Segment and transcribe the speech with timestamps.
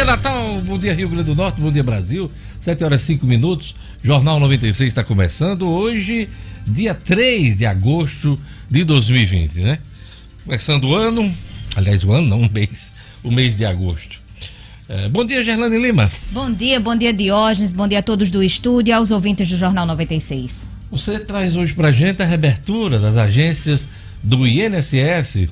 [0.00, 0.58] dia, Natal.
[0.62, 1.60] Bom dia, Rio Grande do Norte.
[1.60, 2.30] Bom dia, Brasil.
[2.58, 3.74] 7 horas e 5 minutos.
[4.02, 6.26] Jornal 96 está começando hoje,
[6.66, 9.78] dia 3 de agosto de 2020, né?
[10.42, 11.30] Começando o ano.
[11.76, 12.92] Aliás, o ano não, um mês.
[13.22, 14.16] O mês de agosto.
[14.88, 16.10] É, bom dia, Gerlane Lima.
[16.30, 17.74] Bom dia, bom dia, Diógenes.
[17.74, 20.70] Bom dia a todos do estúdio e aos ouvintes do Jornal 96.
[20.90, 23.86] Você traz hoje pra gente a reabertura das agências
[24.22, 25.48] do INSS.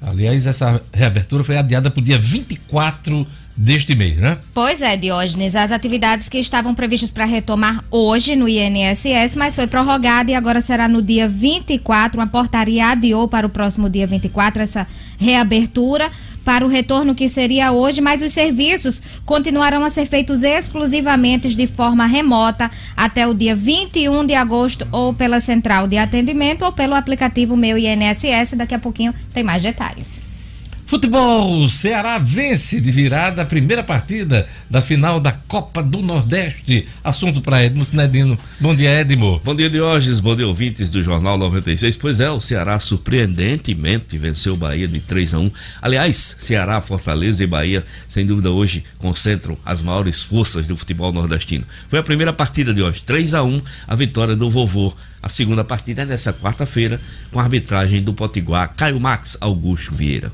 [0.00, 3.26] Aliás, essa reabertura foi adiada para o dia 24
[3.60, 4.38] deste mês, né?
[4.54, 5.54] Pois é, Diógenes.
[5.54, 10.62] As atividades que estavam previstas para retomar hoje no INSS, mas foi prorrogada e agora
[10.62, 12.18] será no dia 24.
[12.18, 14.86] Uma portaria adiou para o próximo dia 24 essa
[15.18, 16.10] reabertura
[16.42, 21.66] para o retorno que seria hoje, mas os serviços continuarão a ser feitos exclusivamente de
[21.66, 26.94] forma remota até o dia 21 de agosto, ou pela central de atendimento ou pelo
[26.94, 28.54] aplicativo Meu INSS.
[28.56, 30.29] Daqui a pouquinho tem mais detalhes.
[30.90, 36.84] Futebol, Ceará vence de virada a primeira partida da final da Copa do Nordeste.
[37.04, 38.36] Assunto para Edmo Sinedino.
[38.58, 39.40] Bom dia, Edmo.
[39.44, 40.18] Bom dia, Diógenes.
[40.18, 41.96] Bom dia, ouvintes do Jornal 96.
[41.96, 45.50] Pois é, o Ceará surpreendentemente venceu o Bahia de 3 a 1.
[45.80, 51.64] Aliás, Ceará, Fortaleza e Bahia, sem dúvida, hoje concentram as maiores forças do futebol nordestino.
[51.88, 54.92] Foi a primeira partida de hoje, 3 a 1, a vitória do vovô.
[55.22, 60.32] A segunda partida é nessa quarta-feira, com a arbitragem do Potiguar, Caio Max Augusto Vieira.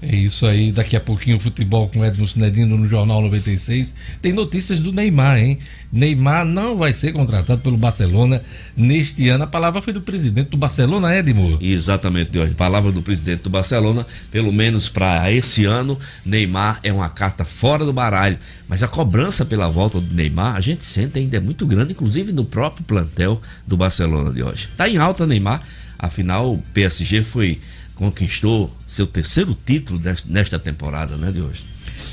[0.00, 3.92] É isso aí, daqui a pouquinho futebol com Edmo Cinedino no Jornal 96.
[4.22, 5.58] Tem notícias do Neymar, hein?
[5.90, 8.40] Neymar não vai ser contratado pelo Barcelona
[8.76, 9.42] neste ano.
[9.42, 11.58] A palavra foi do presidente do Barcelona, Edmo.
[11.60, 12.54] Exatamente, Jorge.
[12.54, 17.84] Palavra do presidente do Barcelona, pelo menos para esse ano, Neymar é uma carta fora
[17.84, 18.38] do baralho.
[18.68, 22.30] Mas a cobrança pela volta do Neymar, a gente sente ainda é muito grande, inclusive
[22.30, 24.68] no próprio plantel do Barcelona de hoje.
[24.76, 25.60] Tá em alta Neymar,
[25.98, 27.58] afinal o PSG foi
[27.98, 31.64] conquistou seu terceiro título nesta temporada, né, de hoje.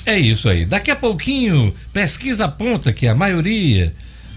[0.03, 0.65] É isso aí.
[0.65, 3.93] Daqui a pouquinho, pesquisa aponta que a maioria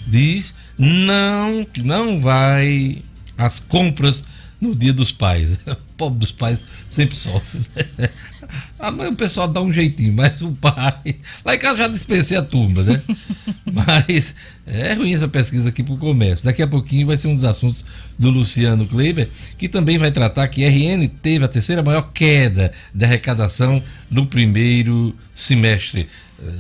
[0.07, 3.03] diz não, que não vai
[3.37, 4.23] às compras
[4.61, 5.59] no dia dos pais.
[5.67, 7.61] O pobre dos pais sempre sofre.
[7.97, 8.11] Né?
[8.79, 11.17] A mãe o pessoal dá um jeitinho, mas o pai.
[11.45, 13.03] Lá em casa já dispensei a turma, né?
[13.73, 14.35] mas
[14.67, 16.45] é ruim essa pesquisa aqui para o comércio.
[16.45, 17.85] Daqui a pouquinho vai ser um dos assuntos
[18.19, 23.05] do Luciano Kleiber, que também vai tratar que RN teve a terceira maior queda de
[23.05, 26.09] arrecadação no primeiro semestre,
[26.43, 26.53] eh,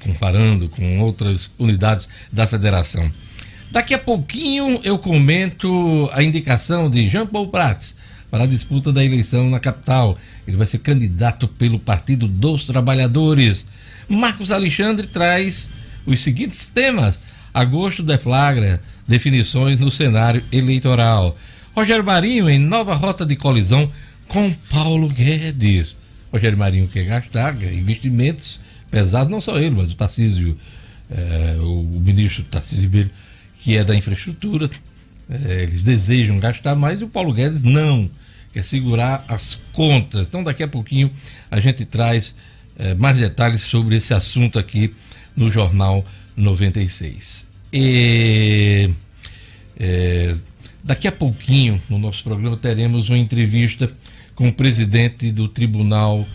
[0.00, 3.10] comparando com outras unidades da federação.
[3.70, 7.96] Daqui a pouquinho eu comento a indicação de Jean Paul Prats
[8.30, 10.18] para a disputa da eleição na capital.
[10.46, 13.66] Ele vai ser candidato pelo Partido dos Trabalhadores.
[14.08, 15.70] Marcos Alexandre traz
[16.06, 17.18] os seguintes temas:
[17.52, 21.36] agosto deflagra definições no cenário eleitoral.
[21.74, 23.90] Rogério Marinho em nova rota de colisão
[24.28, 25.96] com Paulo Guedes.
[26.32, 28.58] Rogério Marinho quer gastar investimentos
[28.90, 30.56] pesados, não só ele, mas o Tarcísio,
[31.10, 33.10] é, o, o ministro Tarcísio Ribeiro
[33.66, 34.70] que é da infraestrutura.
[35.28, 38.08] É, eles desejam gastar mais e o Paulo Guedes não,
[38.52, 40.28] quer segurar as contas.
[40.28, 41.10] Então, daqui a pouquinho
[41.50, 42.32] a gente traz
[42.78, 44.94] é, mais detalhes sobre esse assunto aqui
[45.36, 46.04] no Jornal
[46.36, 47.46] 96.
[47.72, 48.90] E,
[49.78, 50.34] é,
[50.82, 53.92] daqui a pouquinho, no nosso programa, teremos uma entrevista
[54.34, 56.26] com o presidente do Tribunal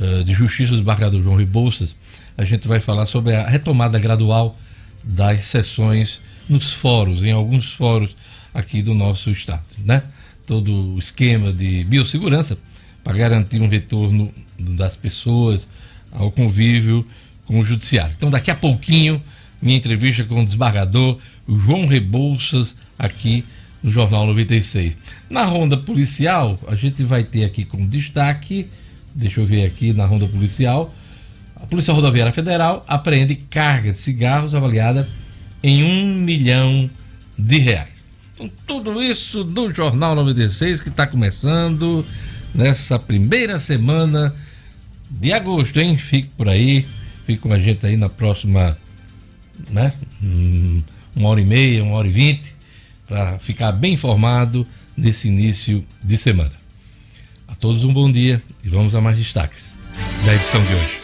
[0.00, 1.96] uh, de Justiça, do desembargador João Rebouças.
[2.36, 4.58] A gente vai falar sobre a retomada gradual
[5.04, 8.16] das sessões nos fóruns, em alguns fóruns
[8.52, 10.02] aqui do nosso estado, né?
[10.46, 12.58] Todo o esquema de biossegurança
[13.04, 15.68] para garantir um retorno das pessoas
[16.10, 17.04] ao convívio
[17.52, 18.14] com o judiciário.
[18.16, 19.22] Então, daqui a pouquinho,
[19.60, 23.44] minha entrevista com o desembargador João Rebouças aqui
[23.82, 24.96] no Jornal 96.
[25.28, 28.68] Na ronda policial, a gente vai ter aqui como destaque,
[29.14, 30.94] deixa eu ver aqui na ronda policial,
[31.54, 35.08] a Polícia Rodoviária Federal apreende carga de cigarros avaliada
[35.62, 36.90] em um milhão
[37.38, 38.04] de reais.
[38.34, 42.04] Então, tudo isso do Jornal 96 que está começando
[42.54, 44.34] nessa primeira semana
[45.10, 45.96] de agosto, hein?
[45.96, 46.86] Fique por aí,
[47.32, 48.76] fique com a gente aí na próxima,
[49.70, 49.92] né?
[50.22, 50.82] Hum,
[51.16, 52.54] uma hora e meia, uma hora e vinte,
[53.06, 56.52] para ficar bem informado nesse início de semana.
[57.48, 59.74] A todos um bom dia e vamos a mais destaques
[60.24, 61.00] da edição de hoje.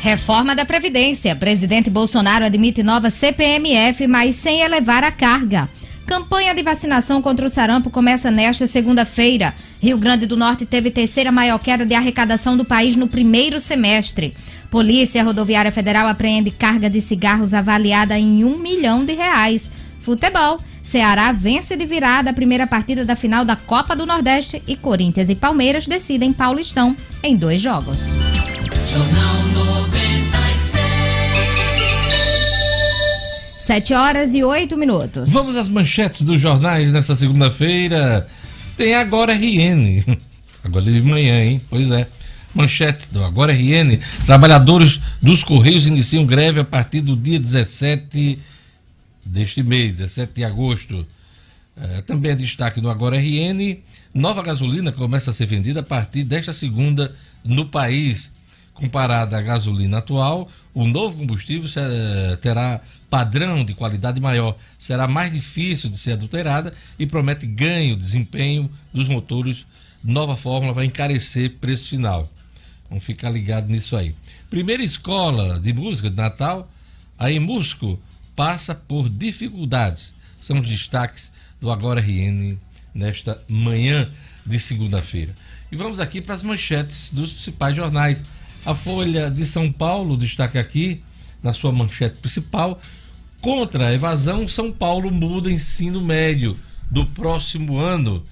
[0.00, 1.34] Reforma da Previdência.
[1.34, 5.68] Presidente Bolsonaro admite nova CPMF, mas sem elevar a carga.
[6.08, 9.52] Campanha de vacinação contra o sarampo começa nesta segunda-feira.
[9.78, 14.34] Rio Grande do Norte teve terceira maior queda de arrecadação do país no primeiro semestre.
[14.70, 19.70] Polícia Rodoviária Federal apreende carga de cigarros avaliada em um milhão de reais.
[20.00, 20.58] Futebol.
[20.82, 25.28] Ceará vence de virada a primeira partida da final da Copa do Nordeste e Corinthians
[25.28, 28.14] e Palmeiras decidem Paulistão em dois jogos.
[28.86, 29.77] Jornal
[33.68, 35.30] 7 horas e 8 minutos.
[35.30, 38.26] Vamos às manchetes dos jornais nessa segunda-feira.
[38.78, 40.16] Tem agora RN.
[40.64, 41.60] Agora de manhã, hein?
[41.68, 42.08] Pois é.
[42.54, 43.98] Manchete do Agora RN.
[44.24, 48.38] Trabalhadores dos Correios iniciam greve a partir do dia 17
[49.22, 51.06] deste mês, 17 de agosto.
[51.76, 53.76] É, também é destaque no Agora RN.
[54.14, 57.14] Nova gasolina começa a ser vendida a partir desta segunda
[57.44, 58.32] no país.
[58.72, 61.68] Comparada à gasolina atual, o novo combustível
[62.40, 62.80] terá
[63.10, 69.08] padrão de qualidade maior, será mais difícil de ser adulterada e promete ganho, desempenho dos
[69.08, 69.64] motores.
[70.02, 72.30] Nova fórmula vai encarecer preço final.
[72.88, 74.14] Vamos ficar ligado nisso aí.
[74.48, 76.70] Primeira escola de música de Natal,
[77.18, 78.00] a Emusco,
[78.34, 80.14] passa por dificuldades.
[80.40, 82.56] São os destaques do Agora RN
[82.94, 84.08] nesta manhã
[84.46, 85.34] de segunda-feira.
[85.70, 88.24] E vamos aqui para as manchetes dos principais jornais.
[88.64, 91.02] A Folha de São Paulo destaca aqui,
[91.42, 92.80] na sua manchete principal,
[93.40, 96.58] contra a evasão, São Paulo muda ensino médio
[96.90, 98.24] do próximo ano.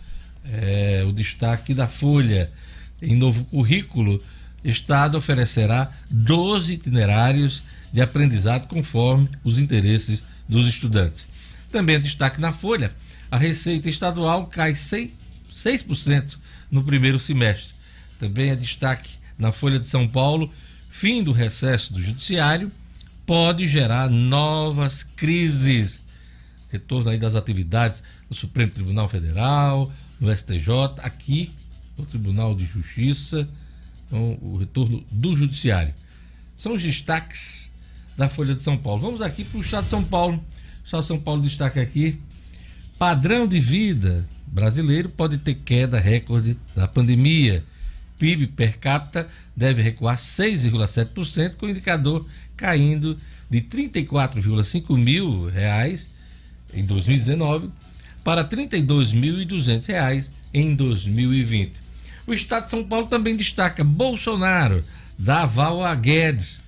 [0.45, 2.51] É, o destaque da Folha.
[3.03, 4.23] Em novo currículo,
[4.65, 7.63] Estado oferecerá 12 itinerários
[7.93, 11.27] de aprendizado conforme os interesses dos estudantes.
[11.71, 12.93] Também destaque na Folha,
[13.31, 15.11] a receita estadual cai 6%,
[15.51, 16.37] 6%
[16.71, 17.75] no primeiro semestre.
[18.19, 20.51] Também é destaque na Folha de São Paulo,
[20.89, 22.73] fim do recesso do judiciário
[23.27, 26.03] pode gerar novas crises.
[26.69, 31.53] Retorno aí das atividades no Supremo Tribunal Federal, no STJ, aqui
[31.97, 33.49] no Tribunal de Justiça,
[34.07, 35.93] então, o retorno do Judiciário.
[36.55, 37.71] São os destaques
[38.17, 39.01] da Folha de São Paulo.
[39.01, 40.37] Vamos aqui para o Estado de São Paulo.
[40.37, 42.19] O Estado de São Paulo destaca aqui
[42.99, 47.63] Padrão de vida brasileiro pode ter queda recorde na pandemia.
[48.19, 52.27] PIB per capita deve recuar 6,7%, com o indicador
[52.57, 53.19] caindo
[53.49, 56.11] de 34,5 mil reais
[56.75, 57.71] em 2019
[58.25, 61.81] para 32.200 reais em 2020.
[62.27, 64.85] O Estado de São Paulo também destaca Bolsonaro
[65.19, 66.61] dá aval a Guedes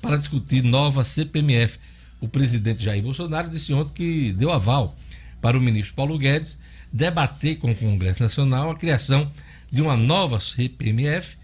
[0.00, 1.78] para discutir nova CPMF.
[2.20, 4.96] O presidente Jair Bolsonaro disse ontem que deu aval
[5.40, 6.58] para o ministro Paulo Guedes
[6.92, 9.30] debater com o Congresso Nacional a criação
[9.74, 11.36] de uma nova CPMF,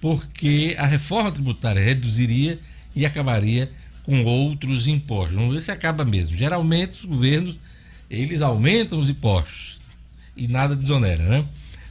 [0.00, 2.58] porque a reforma tributária reduziria
[2.94, 3.70] e acabaria
[4.02, 5.34] com outros impostos.
[5.34, 6.36] Vamos ver se acaba mesmo.
[6.36, 7.60] Geralmente os governos
[8.10, 9.78] eles aumentam os impostos
[10.36, 11.44] e nada desonera, né?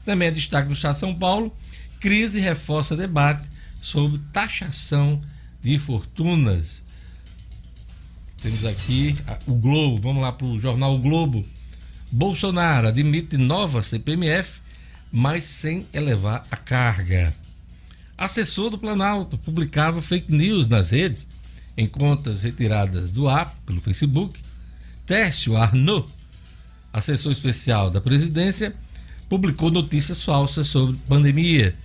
[0.03, 1.55] Também é destaque do Estado de São Paulo,
[1.99, 3.47] crise reforça debate
[3.81, 5.21] sobre taxação
[5.61, 6.81] de fortunas
[8.41, 9.15] temos aqui
[9.47, 11.43] o Globo, vamos lá para o jornal o Globo.
[12.11, 14.61] Bolsonaro admite nova CPMF,
[15.11, 17.33] mas sem elevar a carga.
[18.17, 21.27] Assessor do Planalto publicava fake news nas redes,
[21.77, 24.39] em contas retiradas do ar pelo Facebook.
[25.05, 26.05] Técio Arnaud,
[26.91, 28.73] assessor especial da presidência,
[29.29, 31.75] publicou notícias falsas sobre pandemia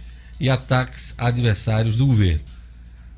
[0.41, 2.41] e ataques a adversários do governo.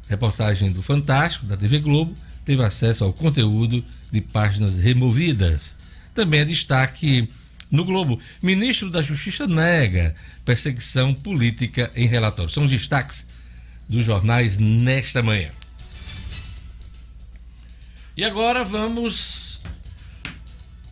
[0.08, 2.14] Reportagem do Fantástico, da TV Globo,
[2.44, 5.76] teve acesso ao conteúdo de páginas removidas.
[6.14, 7.28] Também é destaque
[7.74, 8.18] no Globo.
[8.42, 12.50] Ministro da Justiça nega perseguição política em relatório.
[12.50, 13.26] São os destaques
[13.88, 15.50] dos jornais nesta manhã.
[18.16, 19.60] E agora vamos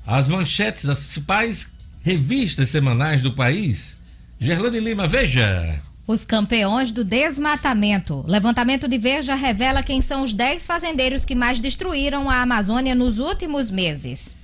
[0.06, 3.96] às manchetes das principais revistas semanais do país.
[4.40, 5.80] Gerlane Lima, veja.
[6.04, 8.24] Os campeões do desmatamento.
[8.26, 13.18] Levantamento de Veja revela quem são os 10 fazendeiros que mais destruíram a Amazônia nos
[13.18, 14.36] últimos meses.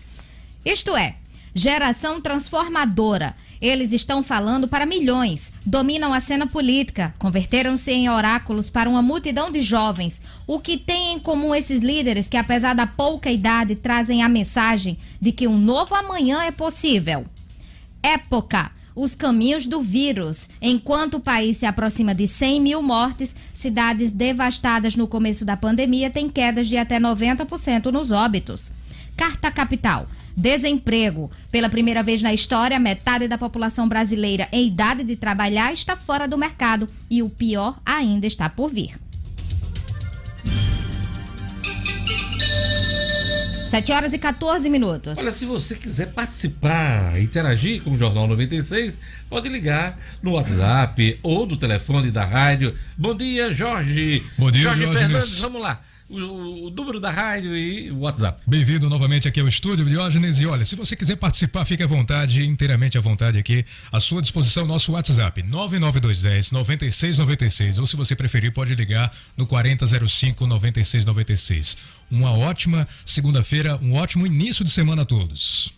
[0.65, 1.17] Isto é,
[1.59, 3.35] geração transformadora.
[3.61, 9.50] Eles estão falando para milhões, dominam a cena política, converteram-se em oráculos para uma multidão
[9.50, 10.23] de jovens.
[10.47, 14.97] O que têm em comum esses líderes que, apesar da pouca idade, trazem a mensagem
[15.21, 17.25] de que um novo amanhã é possível?
[18.00, 20.49] Época os caminhos do vírus.
[20.61, 26.11] Enquanto o país se aproxima de 100 mil mortes, cidades devastadas no começo da pandemia
[26.11, 28.73] têm quedas de até 90% nos óbitos.
[29.19, 30.09] Carta Capital.
[30.37, 31.29] Desemprego.
[31.51, 36.29] Pela primeira vez na história, metade da população brasileira em idade de trabalhar está fora
[36.29, 38.93] do mercado e o pior ainda está por vir.
[43.69, 45.19] 7 horas e 14 minutos.
[45.19, 48.99] Olha, se você quiser participar, interagir com o Jornal 96,
[49.29, 52.75] pode ligar no WhatsApp ou do telefone da rádio.
[52.97, 54.25] Bom dia, Jorge.
[54.39, 55.39] Bom dia, Jorge Jorge Fernandes.
[55.41, 55.83] Vamos lá.
[56.09, 58.41] O, o, número da rádio e o WhatsApp.
[58.47, 60.41] Bem-vindo novamente aqui ao estúdio, Diógenes.
[60.41, 64.23] E olha, se você quiser participar, fique à vontade, inteiramente à vontade aqui, à sua
[64.23, 67.79] disposição, nosso WhatsApp, 99210 9696.
[67.79, 71.77] Ou se você preferir, pode ligar no 4005 9696.
[72.11, 75.75] Uma ótima segunda-feira, um ótimo início de semana a todos.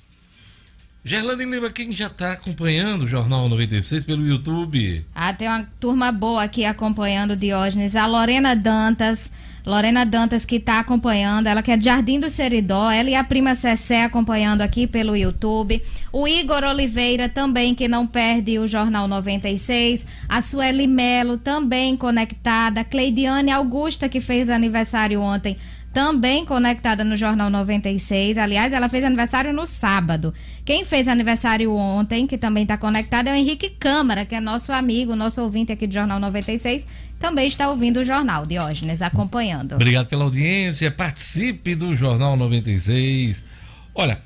[1.02, 5.04] Gerlane Lima, quem já está acompanhando o Jornal 96 pelo YouTube?
[5.14, 7.96] Ah, tem uma turma boa aqui acompanhando o Diógenes.
[7.96, 9.32] A Lorena Dantas.
[9.64, 13.24] Lorena Dantas que está acompanhando, ela que é de Jardim do Seridó, ela e a
[13.24, 15.82] prima Cessé acompanhando aqui pelo YouTube.
[16.12, 20.06] O Igor Oliveira também que não perde o Jornal 96.
[20.28, 22.84] A Sueli Melo também conectada.
[22.84, 25.56] Cleidiane Augusta que fez aniversário ontem
[25.92, 28.38] também conectada no Jornal 96.
[28.38, 30.32] Aliás, ela fez aniversário no sábado.
[30.64, 34.72] Quem fez aniversário ontem, que também está conectado, é o Henrique Câmara, que é nosso
[34.72, 36.86] amigo, nosso ouvinte aqui do Jornal 96.
[37.20, 39.74] Também está ouvindo o jornal, Diógenes, acompanhando.
[39.74, 40.90] Obrigado pela audiência.
[40.90, 43.44] Participe do Jornal 96.
[43.94, 44.22] Olha,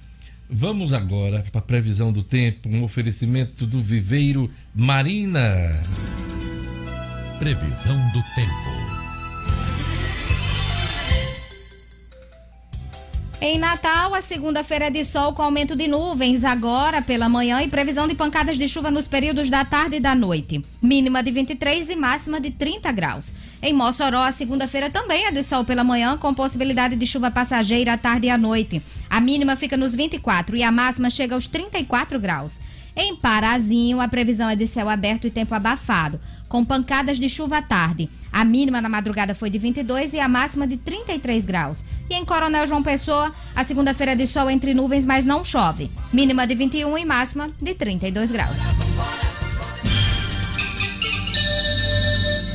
[0.49, 5.83] vamos agora para a previsão do tempo, um oferecimento do Viveiro Marina.
[7.41, 8.84] Previsão do tempo.
[13.41, 17.69] Em Natal, a segunda-feira é de sol com aumento de nuvens agora pela manhã e
[17.69, 20.65] previsão de pancadas de chuva nos períodos da tarde e da noite.
[20.81, 23.35] Mínima de 23 e máxima de 30 graus.
[23.61, 27.93] Em Mossoró, a segunda-feira também é de sol pela manhã com possibilidade de chuva passageira
[27.93, 28.81] à tarde e à noite.
[29.11, 32.61] A mínima fica nos 24 e a máxima chega aos 34 graus.
[32.97, 37.59] Em Parazinho, a previsão é de céu aberto e tempo abafado, com pancadas de chuva
[37.59, 38.11] à tarde.
[38.33, 41.85] A mínima na madrugada foi de 22 e a máxima de 33 graus.
[42.11, 45.91] E em Coronel João Pessoa, a segunda-feira de sol entre nuvens, mas não chove.
[46.13, 48.61] Mínima de 21 e máxima de 32 graus.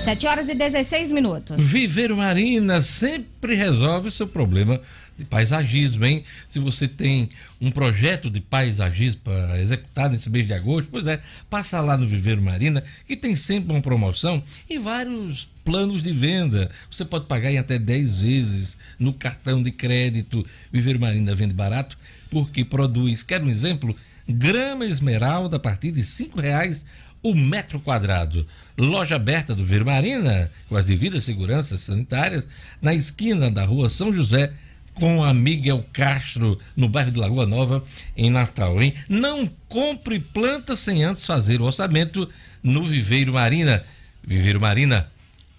[0.10, 1.64] 7 horas e 16 minutos.
[1.68, 4.82] Viver Marina sempre resolve o seu problema
[5.16, 6.24] de paisagismo, hein?
[6.50, 7.30] Se você tem
[7.62, 12.08] um projeto de paisagismo para executar nesse mês de agosto, pois é, passa lá no
[12.08, 16.72] Viveiro Marina, que tem sempre uma promoção e vários planos de venda.
[16.90, 20.44] Você pode pagar em até 10 vezes no cartão de crédito.
[20.72, 21.96] Viveiro Marina vende barato
[22.32, 23.96] porque produz, quer um exemplo?
[24.28, 26.84] Grama esmeralda a partir de cinco reais
[27.22, 28.48] o metro quadrado.
[28.78, 32.48] Loja aberta do Vermarina, com as devidas seguranças sanitárias,
[32.82, 34.54] na esquina da rua São José,
[34.94, 37.84] com a Miguel Castro, no bairro de Lagoa Nova,
[38.16, 38.94] em Natal, hein?
[39.08, 42.30] Não compre plantas sem antes fazer o orçamento
[42.62, 43.84] no Viveiro Marina.
[44.22, 45.10] Viveiro Marina,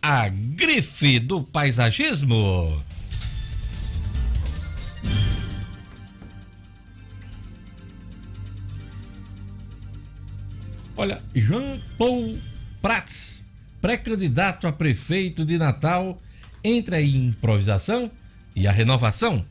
[0.02, 2.82] a grife do paisagismo.
[11.00, 12.36] Olha, Jean Paul
[12.82, 13.42] Prats,
[13.80, 16.20] pré-candidato a prefeito de Natal,
[16.62, 18.10] entre a improvisação
[18.54, 19.42] e a renovação.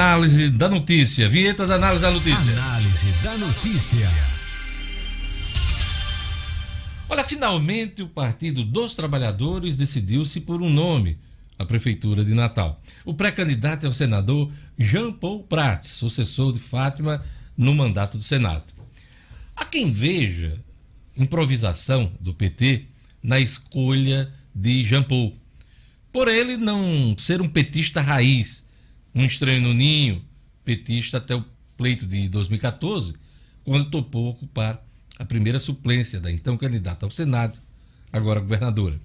[0.00, 1.28] Análise da notícia.
[1.28, 2.52] Vinheta da análise da notícia.
[2.52, 4.10] Análise da notícia.
[7.06, 11.18] Olha, finalmente o Partido dos Trabalhadores decidiu-se por um nome
[11.58, 12.80] à Prefeitura de Natal.
[13.04, 17.22] O pré-candidato é o senador Jean Paul Prats, sucessor de Fátima
[17.54, 18.72] no mandato do Senado.
[19.54, 20.58] Há quem veja
[21.14, 22.86] improvisação do PT
[23.22, 25.36] na escolha de Jean Paul.
[26.10, 28.64] Por ele não ser um petista raiz
[29.14, 30.24] um estranho no ninho,
[30.64, 31.44] petista até o
[31.76, 33.14] pleito de 2014,
[33.64, 34.84] quando topou ocupar
[35.18, 37.58] a primeira suplência da então candidata ao Senado,
[38.12, 39.00] agora governadora.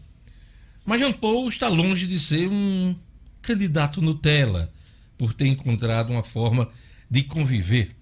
[0.85, 2.95] Mas Jean Paul está longe de ser um
[3.41, 4.71] candidato Nutella,
[5.17, 6.69] por ter encontrado uma forma
[7.09, 7.95] de conviver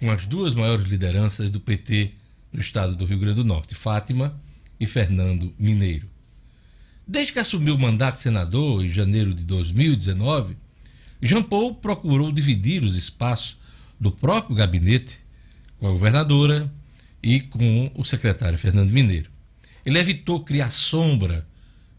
[0.00, 2.10] com as duas maiores lideranças do PT
[2.52, 4.40] no estado do Rio Grande do Norte, Fátima
[4.78, 6.08] e Fernando Mineiro.
[7.06, 10.56] Desde que assumiu o mandato de senador em janeiro de 2019,
[11.22, 13.56] Jean Paul procurou dividir os espaços
[13.98, 15.18] do próprio gabinete
[15.78, 16.72] com a governadora
[17.22, 19.30] e com o secretário Fernando Mineiro.
[19.84, 21.46] Ele evitou criar sombra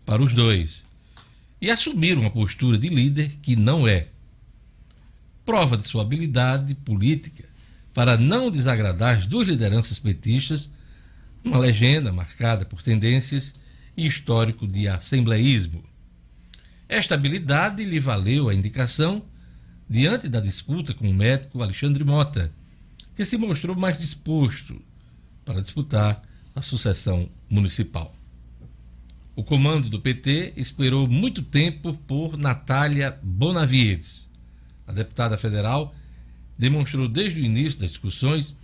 [0.05, 0.84] para os dois
[1.62, 4.07] e assumir uma postura de líder que não é.
[5.45, 7.45] Prova de sua habilidade política
[7.93, 10.69] para não desagradar as duas lideranças petistas,
[11.43, 13.53] uma legenda marcada por tendências
[13.95, 15.84] e histórico de assembleísmo.
[16.88, 19.24] Esta habilidade lhe valeu a indicação
[19.89, 22.51] diante da disputa com o médico Alexandre Mota,
[23.15, 24.80] que se mostrou mais disposto
[25.44, 26.22] para disputar
[26.54, 28.15] a sucessão municipal.
[29.36, 34.30] O comando do PT esperou muito tempo por Natália Bonavides.
[34.88, 35.94] A deputada federal
[36.58, 38.56] demonstrou desde o início das discussões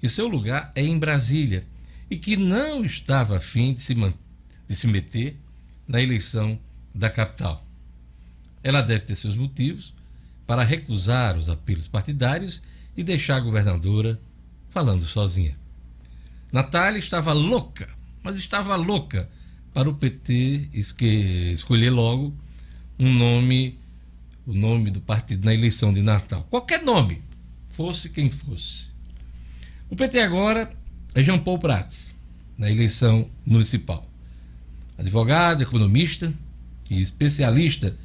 [0.00, 1.66] que seu lugar é em Brasília
[2.10, 5.38] e que não estava afim de se, de se meter
[5.86, 6.58] na eleição
[6.98, 7.64] da capital.
[8.62, 9.94] Ela deve ter seus motivos
[10.46, 12.60] para recusar os apelos partidários
[12.96, 14.20] e deixar a governadora
[14.70, 15.56] falando sozinha.
[16.52, 17.88] Natália estava louca,
[18.22, 19.28] mas estava louca
[19.72, 22.34] para o PT escolher logo
[22.98, 23.78] um nome,
[24.44, 26.46] o nome do partido na eleição de Natal.
[26.50, 27.22] Qualquer nome,
[27.68, 28.86] fosse quem fosse.
[29.88, 30.68] O PT agora
[31.14, 32.12] é Jean Paul Prats,
[32.56, 34.04] na eleição municipal.
[34.96, 36.34] Advogado, economista
[36.90, 37.96] e especialista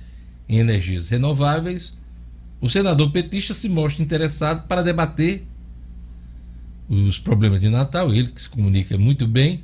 [0.47, 1.97] em energias renováveis,
[2.59, 5.45] o senador petista se mostra interessado para debater
[6.87, 8.13] os problemas de Natal.
[8.13, 9.63] Ele que se comunica muito bem,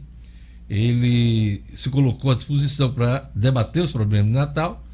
[0.69, 4.85] ele se colocou à disposição para debater os problemas de Natal.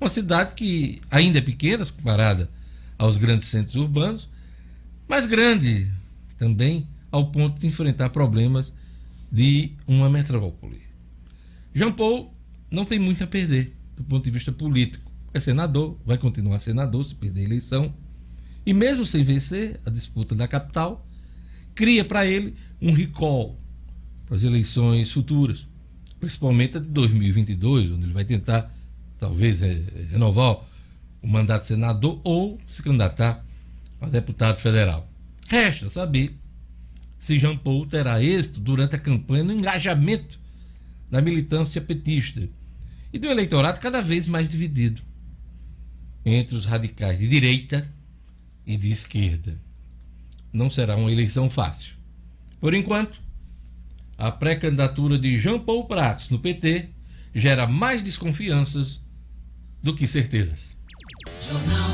[0.00, 2.48] Uma cidade que ainda é pequena comparada
[2.96, 4.28] aos grandes centros urbanos,
[5.08, 5.88] mas grande
[6.38, 8.72] também ao ponto de enfrentar problemas
[9.30, 10.80] de uma metrópole.
[11.74, 12.32] Jean Paul
[12.70, 15.10] não tem muito a perder do ponto de vista político.
[15.32, 17.94] É senador, vai continuar senador se perder a eleição.
[18.64, 21.06] E mesmo sem vencer a disputa da capital,
[21.74, 23.58] cria para ele um recall
[24.26, 25.66] para as eleições futuras,
[26.18, 28.72] principalmente a de 2022, onde ele vai tentar,
[29.18, 29.60] talvez,
[30.10, 30.58] renovar
[31.22, 33.44] o mandato de senador ou se candidatar
[34.00, 35.08] a deputado federal.
[35.48, 36.34] Resta saber
[37.18, 40.38] se Jean Paul terá êxito durante a campanha no engajamento
[41.10, 42.48] da militância petista
[43.12, 45.02] e do eleitorado cada vez mais dividido
[46.24, 47.90] entre os radicais de direita
[48.66, 49.58] e de esquerda.
[50.52, 51.94] Não será uma eleição fácil.
[52.60, 53.20] Por enquanto,
[54.18, 56.90] a pré-candidatura de Jean Paul Prats no PT
[57.34, 59.00] gera mais desconfianças
[59.82, 60.76] do que certezas.
[61.40, 61.90] Jornal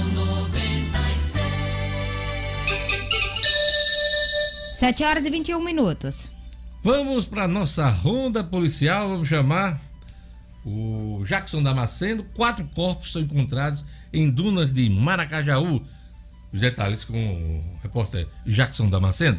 [4.76, 6.30] 7 horas e 21 minutos.
[6.84, 9.80] Vamos para nossa ronda policial, vamos chamar
[10.66, 12.24] o Jackson Damasceno.
[12.34, 15.80] Quatro corpos são encontrados em dunas de Maracajaú.
[16.52, 19.38] Os detalhes com o repórter Jackson Damasceno.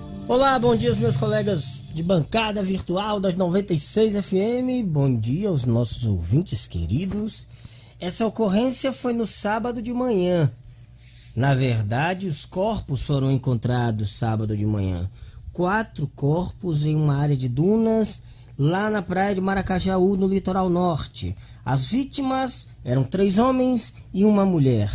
[0.27, 4.85] Olá, bom dia aos meus colegas de bancada virtual das 96 FM.
[4.85, 7.47] Bom dia aos nossos ouvintes queridos.
[7.99, 10.49] Essa ocorrência foi no sábado de manhã.
[11.35, 15.09] Na verdade, os corpos foram encontrados sábado de manhã.
[15.51, 18.21] Quatro corpos em uma área de dunas
[18.57, 21.35] lá na praia de Maracajaú, no litoral norte.
[21.65, 24.91] As vítimas eram três homens e uma mulher.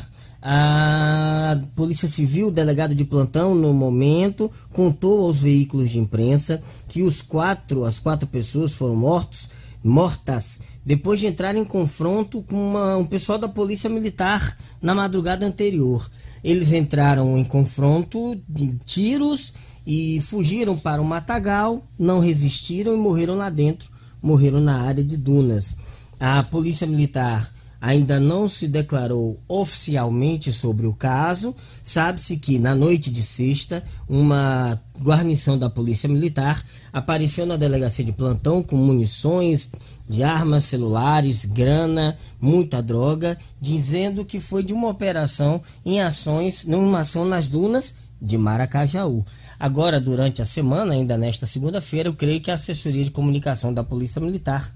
[0.48, 7.20] A Polícia Civil, delegado de plantão, no momento, contou aos veículos de imprensa que os
[7.20, 9.50] quatro, as quatro pessoas foram mortos,
[9.82, 15.44] mortas depois de entrar em confronto com uma, um pessoal da Polícia Militar na madrugada
[15.44, 16.08] anterior.
[16.44, 19.52] Eles entraram em confronto de tiros
[19.84, 23.90] e fugiram para o matagal, não resistiram e morreram lá dentro,
[24.22, 25.76] morreram na área de dunas.
[26.20, 27.52] A Polícia Militar
[27.86, 31.54] ainda não se declarou oficialmente sobre o caso.
[31.84, 36.60] Sabe-se que na noite de sexta, uma guarnição da Polícia Militar
[36.92, 39.70] apareceu na delegacia de plantão com munições
[40.08, 47.00] de armas, celulares, grana, muita droga, dizendo que foi de uma operação em ações, numa
[47.00, 49.24] ação nas dunas de Maracajaú.
[49.60, 53.84] Agora, durante a semana, ainda nesta segunda-feira, eu creio que a assessoria de comunicação da
[53.84, 54.68] Polícia Militar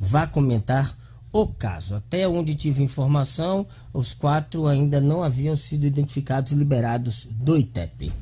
[0.00, 0.92] vai comentar
[1.42, 1.94] o caso.
[1.94, 8.12] Até onde tive informação, os quatro ainda não haviam sido identificados e liberados do ITEP.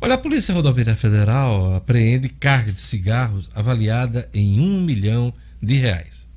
[0.00, 6.29] Olha, a Polícia Rodoviária Federal apreende carga de cigarros avaliada em um milhão de reais.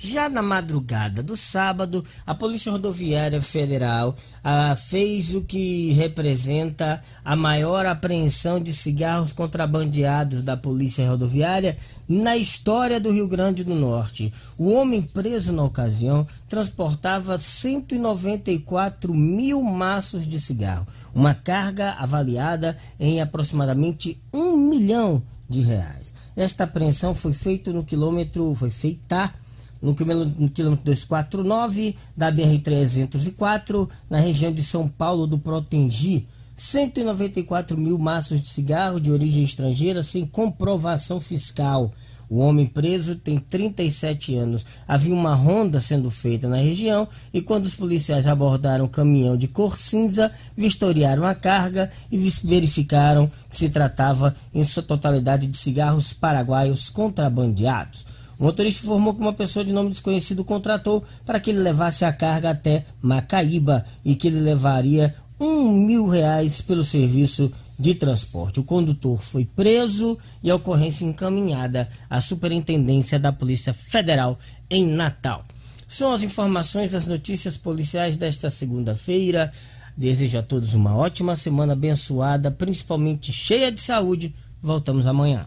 [0.00, 7.34] Já na madrugada do sábado, a Polícia Rodoviária Federal ah, fez o que representa a
[7.34, 11.76] maior apreensão de cigarros contrabandeados da Polícia Rodoviária
[12.08, 14.32] na história do Rio Grande do Norte.
[14.56, 23.20] O homem preso na ocasião transportava 194 mil maços de cigarro, uma carga avaliada em
[23.20, 26.14] aproximadamente um milhão de reais.
[26.36, 29.34] Esta apreensão foi feita no quilômetro, foi feita
[29.80, 36.26] no quilômetro 249 da BR-304, na região de São Paulo do Protengi.
[36.54, 41.92] 194 mil maços de cigarro de origem estrangeira sem comprovação fiscal.
[42.28, 44.66] O homem preso tem 37 anos.
[44.86, 49.48] Havia uma ronda sendo feita na região e quando os policiais abordaram o caminhão de
[49.48, 56.12] cor cinza, vistoriaram a carga e verificaram que se tratava em sua totalidade de cigarros
[56.12, 58.17] paraguaios contrabandeados.
[58.38, 62.12] O motorista informou que uma pessoa de nome desconhecido contratou para que ele levasse a
[62.12, 68.60] carga até Macaíba e que ele levaria um mil reais pelo serviço de transporte.
[68.60, 74.38] O condutor foi preso e a ocorrência encaminhada à Superintendência da Polícia Federal
[74.70, 75.44] em Natal.
[75.88, 79.50] São as informações das notícias policiais desta segunda-feira.
[79.96, 84.34] Desejo a todos uma ótima semana abençoada, principalmente cheia de saúde.
[84.62, 85.46] Voltamos amanhã.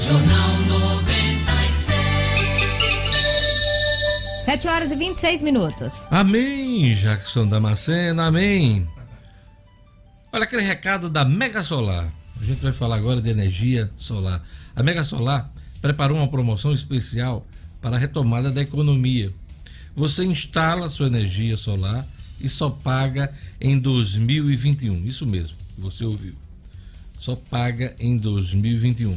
[0.00, 1.19] Jornal
[4.50, 6.08] 7 horas e 26 minutos.
[6.10, 8.84] Amém, Jackson Damasceno, amém.
[10.32, 12.12] Olha aquele recado da Mega Solar.
[12.40, 14.44] A gente vai falar agora de energia solar.
[14.74, 15.48] A Mega Solar
[15.80, 17.46] preparou uma promoção especial
[17.80, 19.32] para a retomada da economia.
[19.94, 22.04] Você instala sua energia solar
[22.40, 25.06] e só paga em 2021.
[25.06, 26.34] Isso mesmo, você ouviu.
[27.20, 29.16] Só paga em 2021.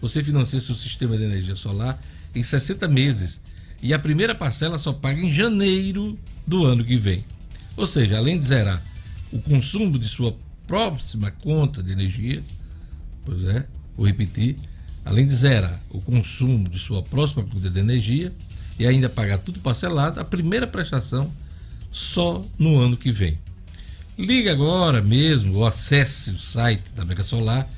[0.00, 2.00] Você financia seu sistema de energia solar
[2.34, 3.41] em 60 meses
[3.82, 6.16] e a primeira parcela só paga em janeiro
[6.46, 7.24] do ano que vem.
[7.76, 8.80] Ou seja, além de zerar
[9.32, 10.36] o consumo de sua
[10.68, 12.40] próxima conta de energia,
[13.24, 13.66] pois é,
[13.96, 14.54] vou repetir,
[15.04, 18.32] além de zerar o consumo de sua próxima conta de energia
[18.78, 21.32] e ainda pagar tudo parcelado, a primeira prestação
[21.90, 23.36] só no ano que vem.
[24.16, 27.68] Ligue agora mesmo ou acesse o site da Mega Solar.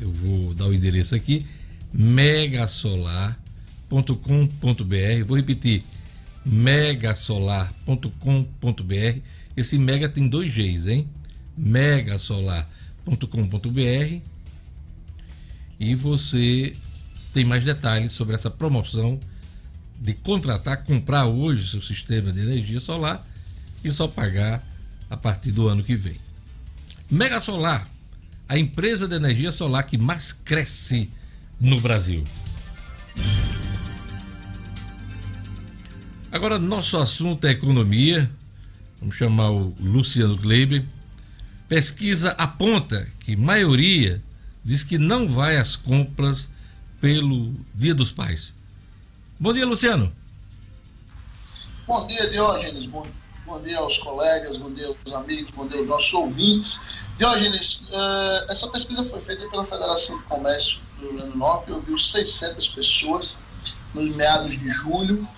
[0.00, 1.46] Eu vou dar o endereço aqui:
[1.92, 3.43] megasolar.com
[3.94, 5.24] megasolar.com.br.
[5.26, 5.82] Vou repetir:
[6.44, 9.20] megasolar.com.br.
[9.56, 11.08] Esse mega tem dois Gs, hein?
[11.56, 14.18] megasolar.com.br.
[15.78, 16.74] E você
[17.32, 19.20] tem mais detalhes sobre essa promoção
[20.00, 23.24] de contratar, comprar hoje seu sistema de energia solar
[23.82, 24.66] e só pagar
[25.08, 26.16] a partir do ano que vem.
[27.10, 27.88] Mega Solar,
[28.48, 31.10] a empresa de energia solar que mais cresce
[31.60, 32.24] no Brasil.
[36.34, 38.28] Agora, nosso assunto é economia.
[38.98, 40.84] Vamos chamar o Luciano Kleiber.
[41.68, 44.20] Pesquisa aponta que maioria
[44.64, 46.48] diz que não vai às compras
[47.00, 48.52] pelo Dia dos Pais.
[49.38, 50.12] Bom dia, Luciano.
[51.86, 52.86] Bom dia, Diógenes.
[52.86, 53.06] Bom,
[53.46, 57.04] bom dia aos colegas, bom dia aos amigos, bom dia aos nossos ouvintes.
[57.16, 61.70] Diógenes, uh, essa pesquisa foi feita pela Federação de Comércio do Rio Grande do Norte,
[61.70, 63.38] ouviu 600 pessoas
[63.94, 65.28] nos meados de julho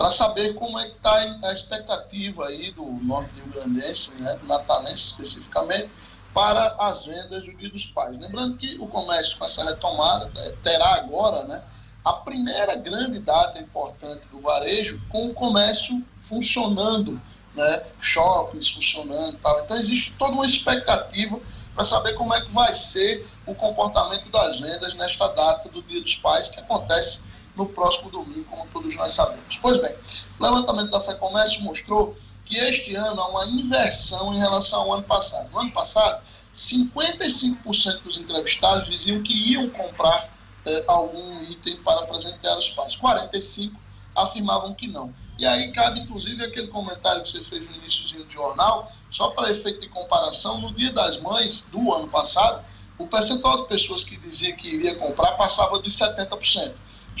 [0.00, 1.12] para saber como é que está
[1.44, 5.94] a expectativa aí do norte rio-grandense, né, do natalense especificamente,
[6.32, 8.16] para as vendas do Dia dos Pais.
[8.16, 11.62] Lembrando que o comércio com essa retomada é, terá agora né,
[12.02, 17.20] a primeira grande data importante do varejo com o comércio funcionando,
[17.54, 19.60] né, shoppings funcionando e tal.
[19.60, 21.38] Então existe toda uma expectativa
[21.74, 26.00] para saber como é que vai ser o comportamento das vendas nesta data do Dia
[26.00, 27.28] dos Pais, que acontece
[27.60, 29.58] no próximo domingo, como todos nós sabemos.
[29.60, 29.94] Pois bem,
[30.38, 35.02] o levantamento da FEComércio mostrou que este ano há uma inversão em relação ao ano
[35.02, 35.50] passado.
[35.52, 36.22] No ano passado,
[36.54, 42.96] 55% dos entrevistados diziam que iam comprar eh, algum item para presentear os pais.
[42.96, 43.72] 45%
[44.16, 45.14] afirmavam que não.
[45.38, 49.50] E aí cabe, inclusive, aquele comentário que você fez no início do jornal, só para
[49.50, 52.64] efeito de comparação, no Dia das Mães do ano passado,
[52.98, 56.74] o percentual de pessoas que dizia que iria comprar passava dos 70%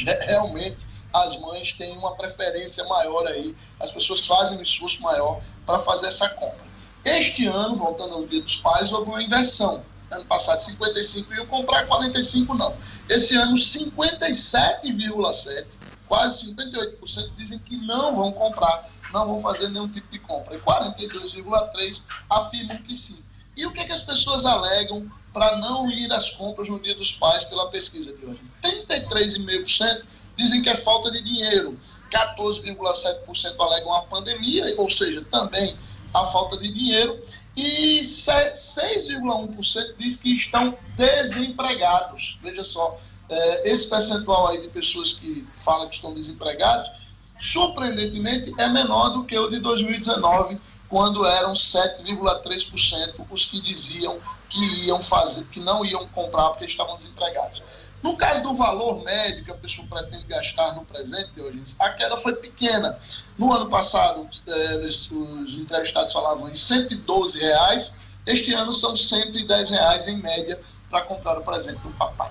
[0.26, 5.80] realmente as mães têm uma preferência maior aí, as pessoas fazem um esforço maior para
[5.80, 6.70] fazer essa compra.
[7.04, 9.84] Este ano, voltando ao Dia dos Pais, houve uma inversão.
[10.10, 12.76] Ano passado, 55 iam comprar, 45 não.
[13.08, 15.66] Esse ano, 57,7%,
[16.06, 20.56] quase 58% dizem que não vão comprar, não vão fazer nenhum tipo de compra.
[20.56, 23.24] E 42,3% afirmam que sim.
[23.56, 26.94] E o que, é que as pessoas alegam para não ir às compras no Dia
[26.94, 28.40] dos Pais pela pesquisa de hoje?
[28.62, 30.02] 33,5%
[30.36, 31.78] dizem que é falta de dinheiro.
[32.10, 35.76] 14,7% alegam a pandemia, ou seja, também
[36.12, 37.22] a falta de dinheiro,
[37.56, 42.36] e 6,1% diz que estão desempregados.
[42.42, 42.96] Veja só,
[43.28, 46.90] é, esse percentual aí de pessoas que falam que estão desempregados,
[47.38, 54.18] surpreendentemente, é menor do que o de 2019, quando eram 7,3% os que diziam
[54.50, 57.62] que iam fazer, que não iam comprar porque estavam desempregados.
[58.02, 62.16] No caso do valor médio que a pessoa pretende gastar no presente, hoje, a queda
[62.16, 62.98] foi pequena.
[63.38, 67.94] No ano passado, eh, os entrevistados falavam em 112 reais,
[68.26, 70.60] este ano são 110 reais em média
[70.90, 72.30] para comprar o presente do papai.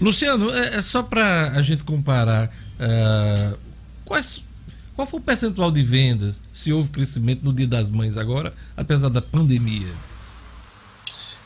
[0.00, 3.58] Luciano, é, é só para a gente comparar uh,
[4.04, 4.42] quais,
[4.94, 9.08] qual foi o percentual de vendas, se houve crescimento no Dia das Mães agora, apesar
[9.08, 9.92] da pandemia?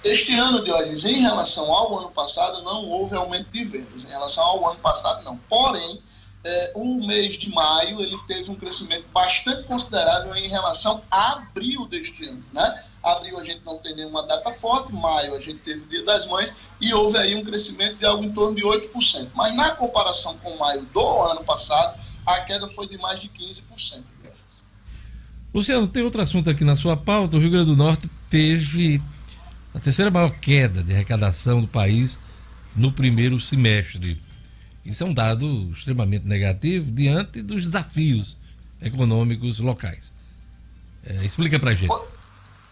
[0.04, 4.04] Este ano, Diógenes, em relação ao ano passado, não houve aumento de vendas.
[4.04, 5.36] Em relação ao ano passado, não.
[5.48, 6.02] Porém,
[6.44, 11.86] é, o mês de maio ele teve um crescimento bastante considerável em relação a abril
[11.86, 12.44] deste ano.
[12.52, 12.82] Né?
[13.02, 16.26] Abril a gente não tem nenhuma data forte, maio a gente teve o Dia das
[16.26, 19.28] Mães e houve aí um crescimento de algo em torno de 8%.
[19.34, 24.02] Mas na comparação com maio do ano passado, a queda foi de mais de 15%.
[25.54, 27.36] Luciano, tem outro assunto aqui na sua pauta.
[27.36, 29.02] O Rio Grande do Norte teve
[29.74, 32.18] a terceira maior queda de arrecadação do país
[32.76, 34.20] no primeiro semestre.
[34.84, 38.36] Isso é um dado extremamente negativo diante dos desafios
[38.80, 40.12] econômicos locais.
[41.04, 41.92] É, explica pra gente.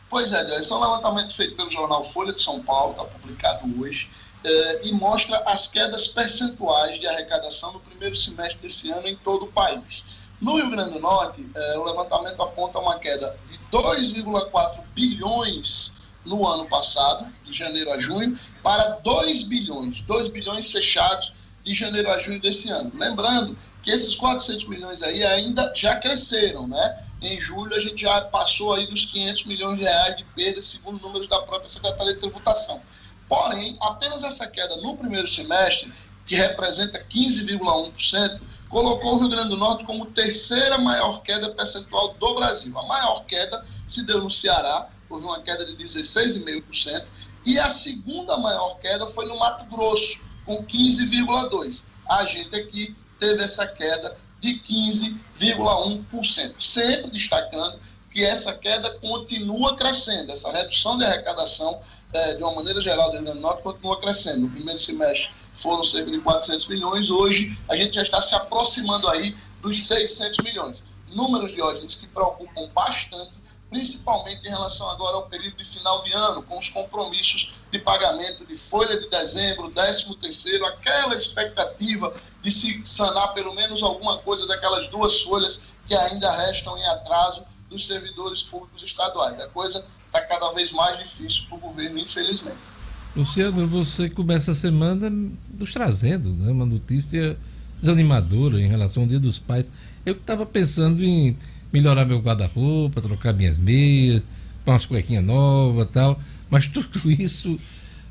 [0.09, 3.81] Pois é, esse é um levantamento feito pelo jornal Folha de São Paulo, está publicado
[3.81, 4.11] hoje,
[4.43, 9.45] é, e mostra as quedas percentuais de arrecadação no primeiro semestre desse ano em todo
[9.45, 10.29] o país.
[10.41, 16.47] No Rio Grande do Norte, é, o levantamento aponta uma queda de 2,4 bilhões no
[16.47, 22.19] ano passado, de janeiro a junho, para 2 bilhões, 2 bilhões fechados de janeiro a
[22.19, 22.93] junho desse ano.
[22.95, 27.05] Lembrando que esses 400 milhões aí ainda já cresceram, né?
[27.23, 31.01] Em julho a gente já passou aí dos 500 milhões de reais de perda, segundo
[31.01, 32.81] números da própria Secretaria de Tributação.
[33.29, 35.93] Porém, apenas essa queda no primeiro semestre,
[36.27, 42.35] que representa 15,1%, colocou o Rio Grande do Norte como terceira maior queda percentual do
[42.35, 42.77] Brasil.
[42.79, 47.05] A maior queda se deu no Ceará, houve uma queda de 16,5%,
[47.45, 51.87] e a segunda maior queda foi no Mato Grosso, com 15,2%.
[52.09, 56.55] A gente aqui teve essa queda de 15,1%.
[56.59, 57.79] Sempre destacando
[58.11, 61.81] que essa queda continua crescendo, essa redução de arrecadação,
[62.13, 64.41] é, de uma maneira geral, do Rio Grande do Norte continua crescendo.
[64.41, 69.09] No primeiro semestre foram cerca de 400 milhões, hoje a gente já está se aproximando
[69.09, 70.85] aí dos 600 milhões.
[71.13, 76.43] Números, Diógenes, que preocupam bastante principalmente em relação agora ao período de final de ano,
[76.43, 82.85] com os compromissos de pagamento de folha de dezembro, 13 terceiro, aquela expectativa de se
[82.85, 88.43] sanar pelo menos alguma coisa daquelas duas folhas que ainda restam em atraso dos servidores
[88.43, 89.41] públicos estaduais.
[89.41, 92.73] A coisa está cada vez mais difícil para o governo, infelizmente.
[93.15, 97.39] Luciano, você começa a semana nos trazendo né, uma notícia
[97.81, 99.71] desanimadora em relação ao Dia dos Pais.
[100.05, 101.37] Eu estava pensando em
[101.73, 104.23] melhorar meu guarda-roupa, trocar minhas meias,
[104.65, 106.19] pôr umas cuequinhas novas tal.
[106.49, 107.59] Mas tudo isso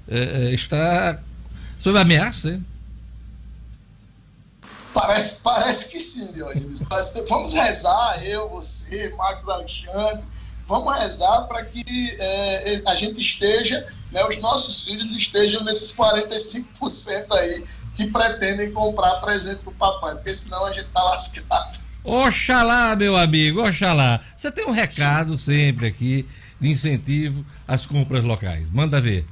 [0.07, 1.19] é, está
[1.77, 2.65] sob ameaça, hein?
[4.93, 6.85] Parece, parece que sim, Dionísio.
[7.27, 10.23] Vamos rezar, eu, você, Marcos Alexandre,
[10.67, 17.31] vamos rezar para que é, a gente esteja, né, os nossos filhos estejam nesses 45%
[17.31, 17.63] aí
[17.95, 21.78] que pretendem comprar presente para o papai, porque senão a gente está lascado.
[22.03, 24.21] Oxalá, meu amigo, oxalá.
[24.35, 26.27] Você tem um recado sempre aqui
[26.59, 28.69] de incentivo às compras locais.
[28.69, 29.27] Manda ver.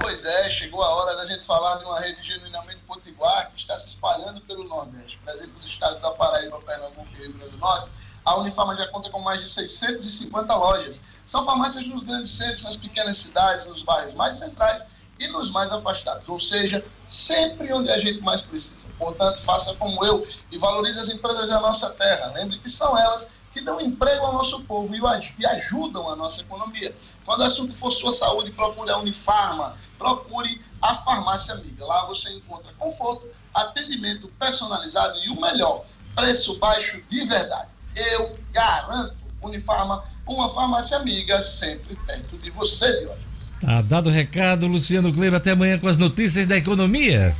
[0.00, 3.76] Pois é, chegou a hora da gente falar de uma rede genuinamente potiguar que está
[3.76, 5.18] se espalhando pelo Nordeste.
[5.24, 7.90] Por exemplo, os estados da Paraíba, Pernambuco e Rio Grande do Norte,
[8.24, 11.02] a Unifarma já conta com mais de 650 lojas.
[11.26, 14.86] São farmácias nos grandes centros, nas pequenas cidades, nos bairros mais centrais
[15.22, 18.88] e nos mais afastados, ou seja, sempre onde a gente mais precisa.
[18.98, 22.32] Portanto, faça como eu e valorize as empresas da nossa terra.
[22.34, 26.94] Lembre que são elas que dão emprego ao nosso povo e ajudam a nossa economia.
[27.24, 31.84] Quando o assunto for sua saúde, procure a Unifarma, procure a farmácia amiga.
[31.84, 35.84] Lá você encontra conforto, atendimento personalizado e o melhor,
[36.16, 37.68] preço baixo de verdade.
[37.94, 43.51] Eu garanto, Unifarma, uma farmácia amiga sempre perto de você, Diógenes.
[43.62, 45.36] Tá dado o recado, Luciano Kleber.
[45.36, 47.34] Até amanhã com as notícias da economia.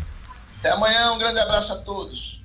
[0.60, 2.40] Até amanhã, um grande abraço a todos.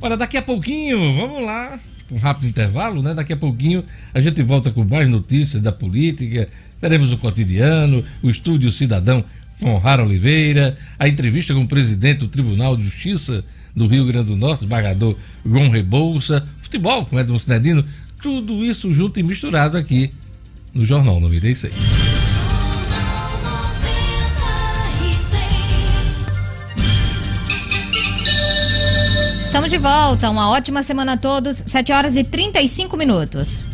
[0.00, 1.78] Olha, daqui a pouquinho, vamos lá,
[2.10, 3.14] um rápido intervalo, né?
[3.14, 6.48] Daqui a pouquinho a gente volta com mais notícias da política,
[6.80, 9.24] teremos o cotidiano, o Estúdio Cidadão
[9.60, 14.30] com Rara Oliveira, a entrevista com o presidente do Tribunal de Justiça do Rio Grande
[14.30, 17.84] do Norte, desembargador João Rebouça, futebol com Edmo Cinedino,
[18.20, 20.12] tudo isso junto e misturado aqui
[20.74, 21.74] no Jornal 96.
[29.46, 30.30] Estamos de volta.
[30.30, 31.62] Uma ótima semana a todos.
[31.66, 33.64] 7 horas e 35 minutos.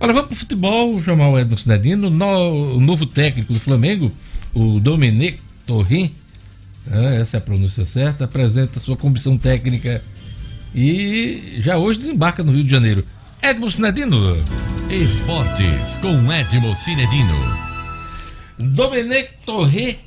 [0.00, 2.10] Olha, vamos pro futebol, chamar o Edson Cinedino.
[2.10, 4.10] No, o novo técnico do Flamengo,
[4.52, 6.12] o Dominique Torrin,
[6.84, 10.02] né, essa é a pronúncia certa, apresenta sua comissão técnica
[10.74, 13.04] e já hoje desembarca no Rio de Janeiro.
[13.42, 14.36] Edmo Cinedino.
[14.90, 17.62] Esportes com Edmo Cinedino.
[18.58, 19.98] Dominique Torre,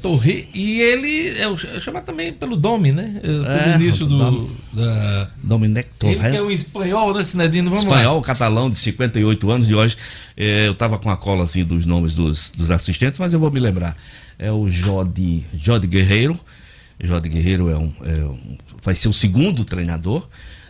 [0.00, 3.14] Torre e ele é, chamado também pelo Domi, né?
[3.16, 4.18] É, Pelo É, início do.
[4.18, 7.70] Dom- Da, Dominic ele que é um espanhol, né, Cinedino?
[7.70, 7.90] Vamos lá.
[7.96, 9.96] Espanhol, catalão, de 58 anos de hoje.
[10.36, 13.50] É, eu tava com a cola assim dos nomes dos, dos assistentes, mas eu vou
[13.50, 13.96] me lembrar.
[14.38, 16.38] É o Jodi, Jodi Guerreiro.
[17.02, 20.28] Jodi Guerreiro é um, é um- vai ser o segundo treinador.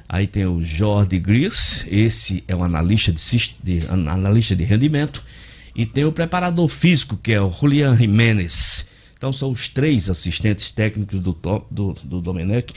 [0.08, 5.22] Aí tem o Jordi Gris, esse é um analista de, de- an- analista de rendimento.
[5.76, 8.86] E tem o preparador físico, que é o Julian Jimenez.
[9.16, 11.36] Então são os três assistentes técnicos do,
[11.70, 12.72] do, do Domenech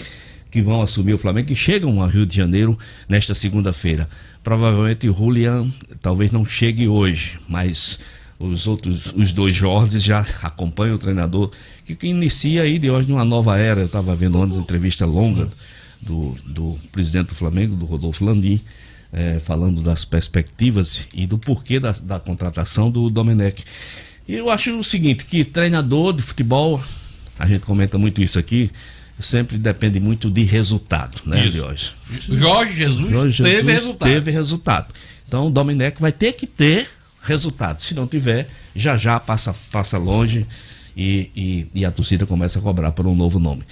[0.50, 4.10] que vão assumir o Flamengo, que chegam ao Rio de Janeiro nesta segunda-feira.
[4.44, 7.98] Provavelmente o Julian talvez não chegue hoje, mas
[8.38, 11.52] os outros, os dois Jorges já acompanham o treinador,
[11.86, 13.80] que, que inicia aí de hoje uma nova era.
[13.80, 15.48] Eu estava vendo ontem uma entrevista longa
[16.02, 18.62] do, do presidente do Flamengo, do Rodolfo Landim,
[19.14, 23.64] eh, falando das perspectivas e do porquê da, da contratação do Domenech.
[24.28, 26.82] E eu acho o seguinte, que treinador de futebol,
[27.38, 28.72] a gente comenta muito isso aqui,
[29.20, 31.48] sempre depende muito de resultado, né.
[31.50, 31.94] Diógenes?
[32.28, 34.10] Jorge Jesus Jorge teve Jesus resultado.
[34.10, 34.94] teve resultado.
[35.28, 36.90] Então o Domenech vai ter que ter
[37.22, 37.80] resultado.
[37.80, 40.46] Se não tiver, já já passa, passa longe
[40.96, 43.64] e, e, e a torcida começa a cobrar por um novo nome.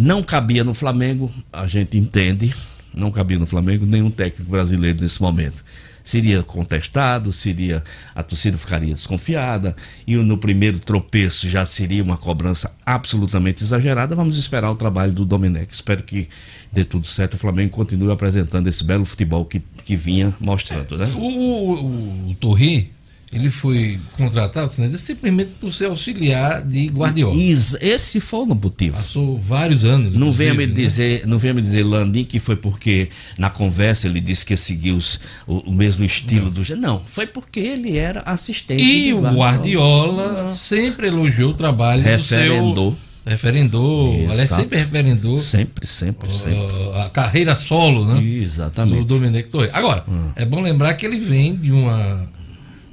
[0.00, 2.54] Não cabia no Flamengo, a gente entende,
[2.94, 5.64] não cabia no Flamengo nenhum técnico brasileiro nesse momento.
[6.04, 7.82] Seria contestado, seria
[8.14, 9.74] a torcida ficaria desconfiada
[10.06, 14.14] e no primeiro tropeço já seria uma cobrança absolutamente exagerada.
[14.14, 15.74] Vamos esperar o trabalho do Domenech.
[15.74, 16.28] Espero que
[16.72, 17.34] dê tudo certo.
[17.34, 21.06] O Flamengo continue apresentando esse belo futebol que, que vinha mostrando, né?
[21.16, 22.92] O, o, o Torre,
[23.32, 27.34] ele foi contratado simplesmente por ser auxiliar de Guardiola.
[27.36, 28.96] Esse foi o motivo.
[28.96, 30.14] Passou vários anos.
[30.14, 30.72] Não venha me né?
[30.72, 34.96] dizer, não venha me dizer Landim que foi porque na conversa ele disse que seguiu
[34.96, 40.54] os- o, o mesmo estilo do Não, foi porque ele era assistente E o Guardiola
[40.54, 42.90] sempre elogiou o trabalho Referendou.
[42.92, 43.08] do seu...
[43.26, 44.14] Referendou.
[44.30, 44.62] Aliás, Exato.
[44.62, 46.54] sempre referendou Sempre, sempre, sempre.
[46.54, 48.14] uh, a carreira solo, né?
[48.14, 49.04] Do Exatamente.
[49.04, 49.68] Dominic Torre.
[49.72, 50.02] Agora,
[50.34, 52.26] é bom lembrar que ele vem de uma,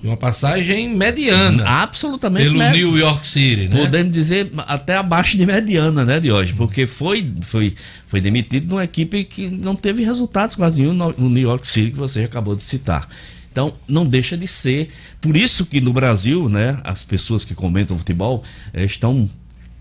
[0.08, 2.46] uma passagem mediana Absolutamente.
[2.46, 2.88] pelo médio.
[2.88, 3.78] New York City, né?
[3.78, 7.74] Podemos dizer até abaixo de mediana, né, de hoje, porque foi, foi,
[8.06, 11.98] foi demitido numa equipe que não teve resultados quase nenhum no New York City que
[11.98, 13.08] você acabou de citar.
[13.52, 14.90] Então, não deixa de ser.
[15.22, 19.30] Por isso que no Brasil, né, as pessoas que comentam futebol eh, estão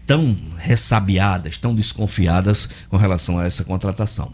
[0.06, 4.32] tão ressabiadas, tão desconfiadas com relação a essa contratação.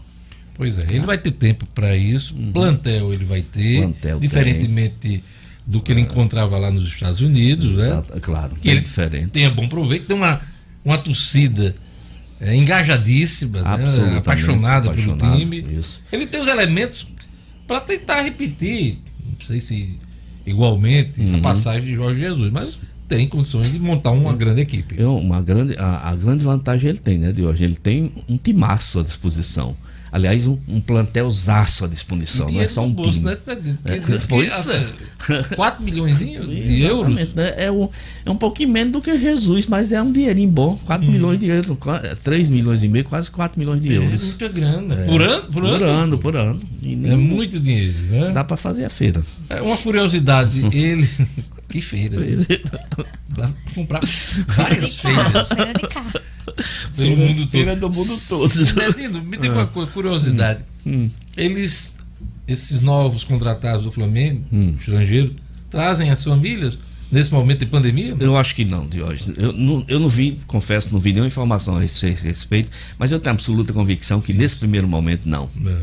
[0.53, 3.91] Pois é, ele vai ter tempo para isso, plantel ele vai ter, Uhum.
[3.93, 5.23] Plantel diferentemente
[5.65, 7.85] do que ele encontrava lá nos Estados Unidos, né?
[7.87, 9.27] Exato, é claro, Que bem ele diferente.
[9.29, 10.41] tenha bom proveito, tem uma,
[10.83, 11.75] uma torcida
[12.39, 14.17] é, engajadíssima, né?
[14.17, 15.65] Apaixonada pelo time.
[15.77, 16.03] isso.
[16.11, 17.07] Ele tem os elementos
[17.67, 19.97] para tentar repetir, não sei se
[20.45, 21.35] igualmente, Uhum.
[21.37, 24.95] a passagem de Jorge Jesus, mas tem condições de montar uma grande equipe.
[24.97, 27.63] Eu, uma grande, a, a grande vantagem ele tem, né, de hoje?
[27.63, 29.75] Ele tem um timaço à disposição.
[30.11, 33.25] Aliás, um, um plantelzaço à disposição, não é só um bolso, time.
[33.25, 33.77] né, Cidadinho?
[33.85, 34.75] É, pois é.
[34.77, 34.85] assim,
[35.55, 37.15] 4 milhões de euros.
[37.33, 37.53] Né?
[37.55, 37.87] É, um,
[38.25, 40.75] é um pouquinho menos do que Jesus, mas é um dinheirinho bom.
[40.85, 41.77] 4 milhões de euros,
[42.23, 43.89] 3 milhões e meio, quase 4 milhões de.
[43.93, 44.21] É euros.
[44.21, 44.95] muita grana.
[45.05, 45.43] Por ano?
[45.43, 45.85] Por, Por ano?
[45.85, 46.61] ano, por ano.
[46.83, 48.31] É nem- muito dinheiro, né?
[48.33, 49.21] Dá pra fazer a feira.
[49.49, 51.07] É uma curiosidade, ele.
[51.69, 52.17] que feira.
[53.29, 54.01] Dá pra comprar
[54.57, 56.11] várias feiras Feira de carro.
[56.95, 57.49] Pelo mundo todo.
[57.49, 58.73] feira do mundo todo.
[58.75, 60.63] Betino, me diga uma coisa, curiosidade.
[61.37, 61.93] Eles,
[62.47, 64.43] esses novos contratados do Flamengo,
[64.77, 65.33] estrangeiros,
[65.69, 66.77] trazem as famílias
[67.11, 68.15] nesse momento de pandemia?
[68.19, 69.37] Eu acho que não, Diógenes.
[69.37, 73.11] Eu não, eu não vi, confesso, não vi nenhuma informação a esse esse respeito, mas
[73.11, 75.49] eu tenho absoluta convicção que nesse primeiro momento não.
[75.65, 75.77] É.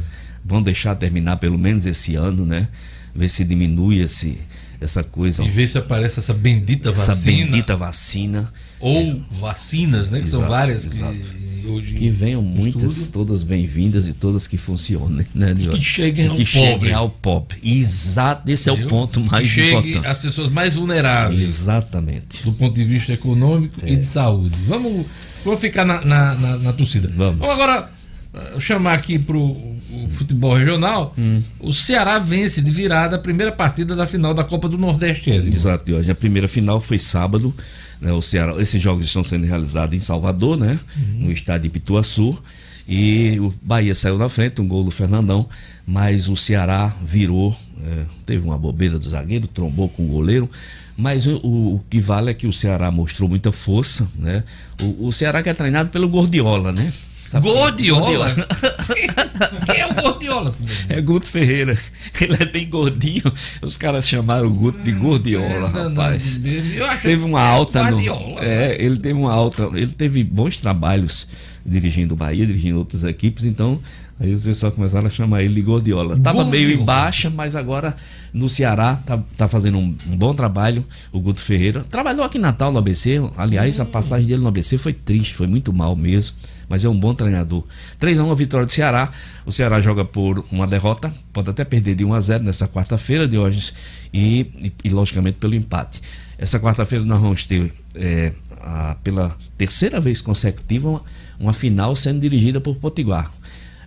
[0.44, 2.68] Vão deixar terminar pelo menos esse ano, né?
[3.14, 4.38] Ver se diminui esse,
[4.80, 7.47] essa coisa, E ver se aparece essa bendita essa vacina.
[7.47, 8.53] bendita vacina.
[8.81, 10.20] Ou vacinas, né?
[10.20, 11.14] Que são Exato, várias exato.
[11.18, 11.95] que hoje.
[11.95, 13.12] Que venham muitas, estúdio.
[13.12, 16.93] todas bem-vindas e todas que funcionem, né, que cheguem E ao que cheguem pobre.
[16.93, 17.59] ao pobre.
[17.62, 18.89] Exato, esse é o Entendeu?
[18.91, 20.07] ponto mais que chegue importante.
[20.07, 21.41] às pessoas mais vulneráveis.
[21.41, 22.45] Exatamente.
[22.45, 24.55] do ponto de vista econômico e de saúde.
[24.66, 25.07] Vamos,
[25.45, 27.11] vamos ficar na, na, na- na torcida.
[27.14, 27.47] Vamos.
[27.49, 27.91] agora
[28.33, 29.76] eh, chamar aqui para o
[30.12, 31.12] futebol regional.
[31.18, 31.43] Hum.
[31.61, 35.29] O Ceará vence de virada a primeira partida da final da Copa do Nordeste.
[35.31, 36.11] Exato, Diogo.
[36.11, 37.55] A primeira final foi sábado.
[38.01, 40.78] Né, o Ceará, esses jogos estão sendo realizados em Salvador, né?
[41.18, 42.40] No estádio de Pituaçu.
[42.88, 45.46] E o Bahia saiu na frente, um gol do Fernandão,
[45.86, 50.49] mas o Ceará virou, é, teve uma bobeira do zagueiro, trombou com o goleiro.
[50.96, 54.42] Mas o, o- o que vale é que o Ceará mostrou muita força, né?
[54.80, 56.90] O, o Ceará que é treinado pelo Gordiola, né?
[57.29, 57.53] Sabe é?
[57.53, 58.35] Gordiola?
[59.66, 60.55] Quem é o Gordiola?
[60.89, 61.79] É Guto Ferreira.
[62.20, 63.22] Ele é bem gordinho.
[63.62, 66.41] Os caras chamaram o Guto de Gordiola, É, não, rapaz.
[66.41, 68.01] não, Teve uma alta no.
[68.41, 69.64] É, ele teve uma alta.
[69.74, 71.29] Ele teve bons trabalhos
[71.64, 73.79] dirigindo o Bahia, dirigindo outras equipes, então
[74.18, 76.18] aí os pessoal começaram a chamar ele de Gordiola.
[76.18, 76.87] Tava meio em Gordiola.
[77.03, 77.95] baixa, mas agora
[78.33, 81.85] no Ceará tá, tá fazendo um, um bom trabalho, o Guto Ferreira.
[81.91, 85.47] Trabalhou aqui em Natal no ABC, aliás, a passagem dele no ABC foi triste, foi
[85.47, 86.37] muito mal mesmo.
[86.69, 87.64] Mas é um bom treinador.
[88.01, 89.11] 3x1 a vitória do Ceará.
[89.47, 91.12] O Ceará joga por uma derrota.
[91.33, 93.73] Pode até perder de 1 a 0 nessa quarta-feira, Diógenes.
[94.12, 96.01] E, e, e, logicamente, pelo empate.
[96.37, 101.03] Essa quarta-feira nós vamos ter, é, a- pela terceira vez consecutiva, uma,
[101.41, 103.33] uma final sendo dirigida por Potiguar.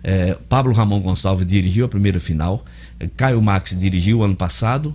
[0.04, 2.64] É, Pablo Ramon Gonçalves dirigiu a primeira final.
[2.98, 4.92] é, Caio Max dirigiu o ano passado.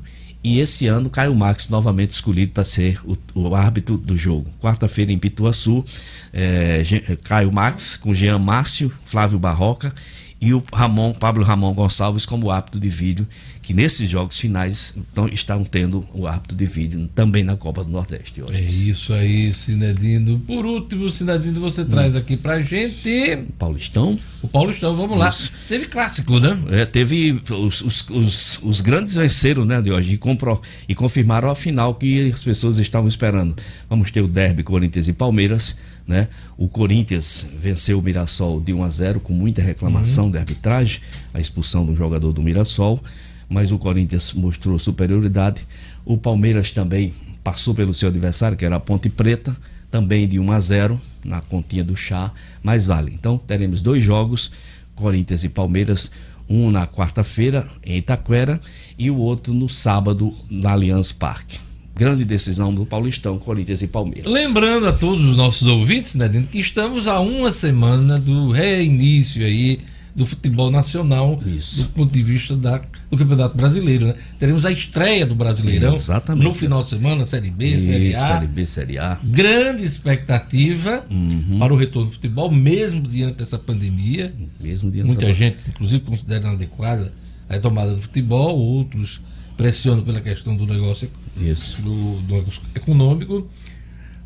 [0.48, 4.50] E esse ano, Caio Max novamente escolhido para ser o, o árbitro do jogo.
[4.62, 5.84] Quarta-feira em Pituaçu,
[6.32, 9.94] é, é, Caio Max com Jean Márcio, Flávio Barroca
[10.40, 13.28] e o Ramon, Pablo Ramon Gonçalves como árbitro de vídeo,
[13.68, 17.92] que nesses jogos finais então, estão tendo o árbitro de vídeo também na Copa do
[17.92, 18.90] Nordeste É hoje.
[18.90, 20.40] isso aí, Sinedino.
[20.40, 24.18] Por último, Sinedino, você traz aqui pra gente Paulistão.
[24.42, 24.96] o Paulistão.
[24.96, 25.28] Vamos lá.
[25.28, 25.52] Isso.
[25.68, 26.58] Teve clássico, né?
[26.70, 31.50] É, teve os, os, os, os grandes venceram, né, de hoje, e, compro, e confirmaram
[31.52, 33.54] a final que as pessoas estavam esperando.
[33.90, 35.76] Vamos ter o derby Corinthians e Palmeiras,
[36.08, 36.30] né?
[36.58, 41.02] O Corinthians venceu o Mirassol de 1 a 0 com muita reclamação de arbitragem,
[41.34, 43.04] a expulsão do jogador do Mirassol,
[43.50, 45.68] mas o Corinthians mostrou superioridade.
[46.06, 49.56] O Palmeiras também passou pelo seu adversário, que era a Ponte Preta,
[49.90, 52.32] também de 1 a 0 na continha do chá,
[52.62, 53.14] mas vale.
[53.14, 54.52] Então teremos dois jogos,
[54.96, 56.12] Corinthians e Palmeiras,
[56.50, 58.60] um na quarta-feira em Itaquera
[58.98, 61.60] e o outro no sábado na Allianz Parque.
[61.96, 64.32] Grande decisão do Paulistão, Corinthians e Palmeiras.
[64.32, 69.80] Lembrando a todos os nossos ouvintes, né, que estamos a uma semana do reinício aí
[70.18, 71.84] do futebol nacional Isso.
[71.84, 74.16] do ponto de vista da, do Campeonato Brasileiro, né?
[74.40, 76.44] Teremos a estreia do Brasileirão Exatamente.
[76.44, 78.28] no final de semana, Série B, Série Isso, A.
[78.28, 79.20] Série B, Série A.
[79.24, 81.60] Grande expectativa Uhum.
[81.60, 84.34] para o retorno do futebol, mesmo diante dessa pandemia.
[84.60, 87.14] Mesmo dia Muita do- gente, inclusive, considera inadequada
[87.48, 89.22] a retomada do futebol, outros
[89.56, 91.10] pressionam pela questão do negócio,
[91.40, 91.82] Isso.
[91.82, 93.48] do, do negócio econômico.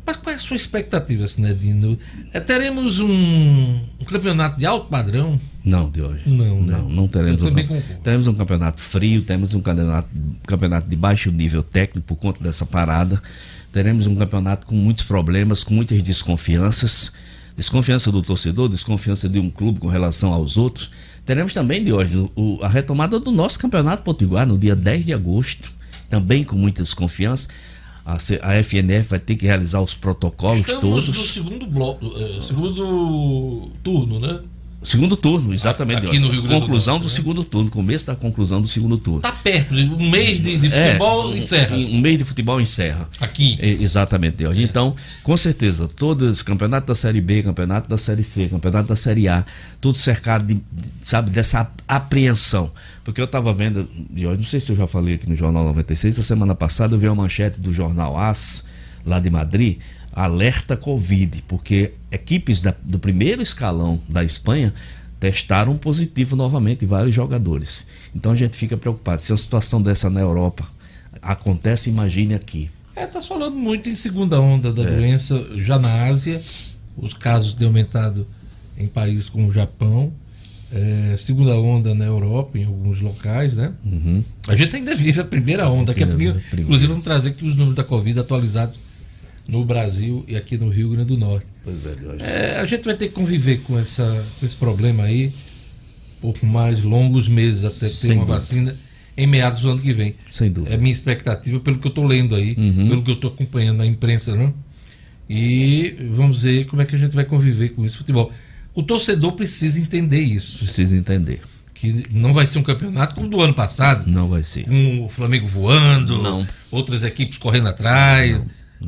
[0.04, 1.96] Mas qual é a sua expectativa, Sinedino?
[2.32, 3.08] É, teremos um,
[4.00, 5.40] um campeonato de alto padrão?
[5.64, 6.22] Não, de hoje.
[6.26, 6.76] Não, né?
[6.78, 7.40] não, não teremos.
[7.40, 7.54] Um,
[8.02, 10.08] teremos um campeonato frio, temos um campeonato,
[10.46, 13.22] campeonato de baixo nível técnico por conta dessa parada.
[13.72, 17.12] Teremos um campeonato com muitos problemas, com muitas desconfianças.
[17.56, 20.90] Desconfiança do torcedor, desconfiança de um clube com relação aos outros.
[21.24, 25.12] Teremos também de hoje o- a retomada do nosso campeonato potiguar no dia 10 de
[25.12, 25.70] agosto,
[26.10, 27.48] também com muita desconfiança.
[28.04, 31.08] A, a FNF vai ter que realizar os protocolos Estamos todos.
[31.08, 34.40] no segundo bloco, eh, segundo turno, né?
[34.82, 36.06] Segundo turno, exatamente.
[36.06, 37.14] Aqui no Rio Grande do conclusão Norte, do né?
[37.16, 39.20] segundo turno, começo da conclusão do segundo turno.
[39.20, 41.76] Tá perto, um mês de, de futebol um, encerra.
[41.76, 43.08] Um mês de futebol encerra.
[43.20, 43.56] Aqui.
[43.60, 44.56] É, exatamente, Deus.
[44.56, 49.28] Então, com certeza, todos, campeonato da Série B, campeonato da Série C, campeonato da Série
[49.28, 49.44] A,
[49.80, 50.60] tudo cercado de,
[51.00, 52.72] sabe, dessa ap- apreensão.
[53.04, 56.18] Porque eu estava vendo, eu não sei se eu já falei aqui no Jornal 96,
[56.18, 58.64] a semana passada eu vi uma manchete do Jornal AS,
[59.06, 59.78] lá de Madrid,
[60.12, 64.72] alerta Covid, porque equipes da- do primeiro escalão da Espanha
[65.18, 67.86] testaram positivo novamente vários jogadores.
[68.14, 69.22] Então a gente fica preocupado.
[69.22, 70.66] Se uma situação dessa na Europa
[71.20, 72.70] acontece, imagine aqui.
[72.94, 74.72] É, tá se falando muito em segunda onda É.
[74.72, 76.42] da doença já na Ásia.
[76.96, 78.26] Os casos têm aumentado
[78.76, 80.12] em países como o Japão.
[80.74, 83.72] É, segunda onda na Europa, em alguns locais, né?
[83.84, 84.24] Uhum.
[84.48, 85.86] A gente ainda vive a primeira onda.
[85.92, 86.66] Daqui a Primeira- pouquinho, primeira.
[86.68, 88.78] inclusive, vamos trazer aqui os números da Covid atualizados
[89.48, 91.46] no Brasil e aqui no Rio Grande do Norte.
[91.64, 92.22] Pois é, Deus.
[92.22, 95.32] É, a gente vai ter que conviver com, essa, com esse problema aí
[96.20, 98.34] por mais longos meses até ter Sem uma dúvida.
[98.38, 98.76] vacina
[99.16, 100.14] em meados do ano que vem.
[100.30, 100.74] Sem dúvida.
[100.74, 102.88] É minha expectativa pelo que eu estou lendo aí, Uhum.
[102.88, 104.54] pelo que eu estou acompanhando na imprensa, não?
[105.28, 108.30] E vamos ver como é que a gente vai conviver com esse futebol.
[108.74, 110.58] o torcedor precisa entender isso.
[110.64, 111.40] Precisa entender.
[111.74, 114.08] Que não vai ser um campeonato como do ano passado.
[114.10, 114.64] Não vai ser.
[114.64, 116.46] Com o Flamengo voando, Não.
[116.70, 118.42] outras equipes correndo atrás.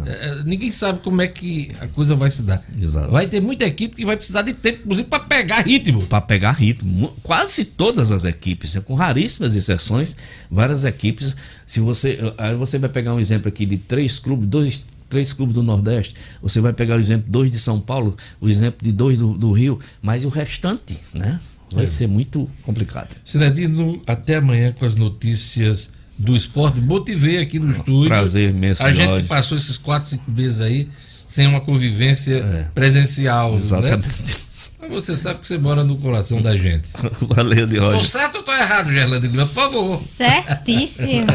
[0.06, 2.62] É, ninguém sabe como é que a coisa vai se dar.
[2.80, 3.10] Exato.
[3.10, 6.06] Vai ter muita equipe que vai precisar de tempo, inclusive, para pegar ritmo.
[6.06, 7.12] Para pegar ritmo.
[7.22, 10.16] Quase todas as equipes, né, com raríssimas exceções,
[10.50, 11.36] várias equipes.
[11.66, 15.54] Se você, aí você vai pegar um exemplo aqui de três clubes, dois, três clubes
[15.54, 18.92] do Nordeste, você vai pegar o exemplo de dois de São Paulo, o exemplo de
[18.92, 21.38] dois do, do Rio, mas o restante, né?
[21.72, 21.86] Vai É.
[21.86, 23.16] ser muito complicado.
[23.24, 25.88] Sinedino, até amanhã com as notícias
[26.18, 26.80] do esporte.
[26.80, 28.08] Bom te ver aqui no estúdio.
[28.08, 29.22] prazer imenso, A gente Jorge.
[29.22, 30.88] que passou esses quatro, cinco meses aí
[31.26, 32.66] sem uma convivência É.
[32.74, 33.56] presencial.
[33.56, 34.06] Exatamente.
[34.06, 34.34] Né?
[34.82, 36.84] Mas você sabe que você mora no coração da gente.
[37.34, 39.46] Valeu, de Tô certo ou tô errado, Gerlando Lima?
[39.46, 39.98] Por favor.
[39.98, 41.26] Certíssimo.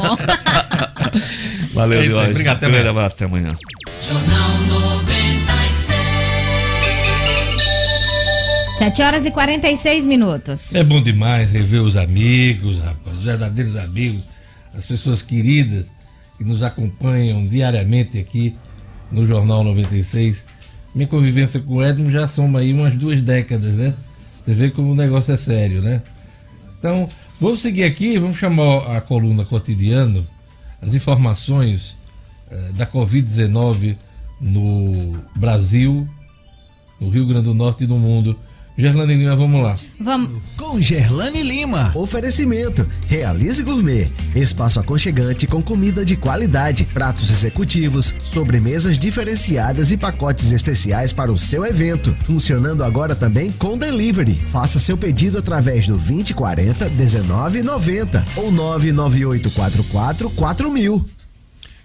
[1.73, 2.31] Valeu, É hoje.
[2.31, 2.89] obrigado, até Grande amanhã.
[2.91, 3.55] abraço, até amanhã.
[4.07, 5.89] Jornal 96.
[8.77, 10.73] 7 horas e 46 minutos.
[10.73, 14.23] É bom demais rever os amigos, rapaz, os verdadeiros amigos,
[14.79, 15.85] as pessoas queridas
[16.37, 18.55] que nos acompanham diariamente aqui
[19.11, 20.43] no Jornal 96.
[20.95, 23.93] Minha convivência com o Edmo já são aí umas duas décadas, né?
[24.43, 26.01] Você vê como o negócio é sério, né?
[26.79, 27.09] Então,
[27.41, 30.25] vamos seguir aqui, vamos chamar a coluna cotidiano,
[30.81, 31.97] as informações
[32.49, 33.97] eh, da Covid-19
[34.39, 36.07] no Brasil,
[37.01, 38.39] no Rio Grande do Norte e no mundo.
[38.79, 39.75] Gerlane Lima, vamos lá.
[39.99, 40.41] Vamos.
[40.55, 41.91] Com Gerlane Lima.
[41.93, 42.87] Oferecimento.
[43.09, 44.09] Realize Gourmet.
[44.33, 51.37] Espaço aconchegante com comida de qualidade, pratos executivos, sobremesas diferenciadas e pacotes especiais para o
[51.37, 52.17] seu evento.
[52.23, 54.35] Funcionando agora também com delivery.
[54.35, 61.18] Faça seu pedido através do 2040 1990 ou 99844 4000.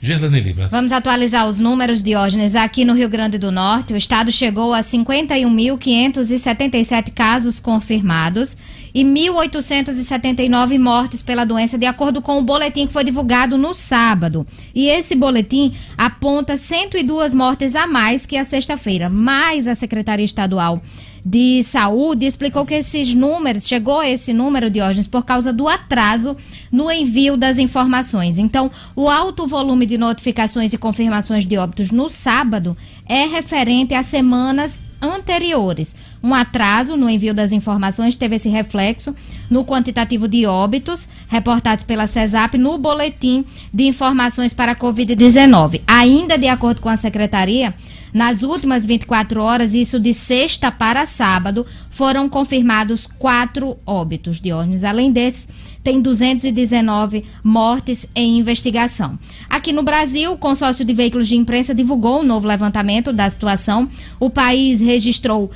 [0.04, 0.68] Lima.
[0.70, 2.54] Vamos atualizar os números, Diógenes.
[2.54, 8.58] Aqui no Rio Grande do Norte, o estado chegou a 51.577 casos confirmados
[8.94, 14.46] e 1.879 mortes pela doença, de acordo com o boletim que foi divulgado no sábado.
[14.72, 19.10] E esse boletim aponta 102 mortes a mais que a sexta-feira.
[19.10, 20.80] Mas a Secretaria Estadual
[21.24, 26.36] de Saúde explicou que esses números, chegou a esse número, Diógenes, por causa do atraso
[26.70, 28.38] no envio das informações.
[28.38, 32.76] Então, o alto volume de notificações e confirmações de óbitos no sábado
[33.08, 35.96] é referente a semanas anteriores.
[36.24, 39.14] Um atraso no envio das informações teve esse reflexo
[39.50, 45.82] no quantitativo de óbitos reportados pela CESAP no boletim de informações para a Covid-19.
[45.86, 47.74] Ainda de acordo com a secretaria,
[48.14, 54.84] nas últimas 24 horas, isso de sexta para sábado, foram confirmados quatro óbitos de órgãos.
[54.84, 55.48] Além desses,
[55.82, 59.18] tem 219 mortes em investigação.
[59.50, 63.88] Aqui no Brasil, o consórcio de veículos de imprensa divulgou um novo levantamento da situação.
[64.18, 65.50] O país registrou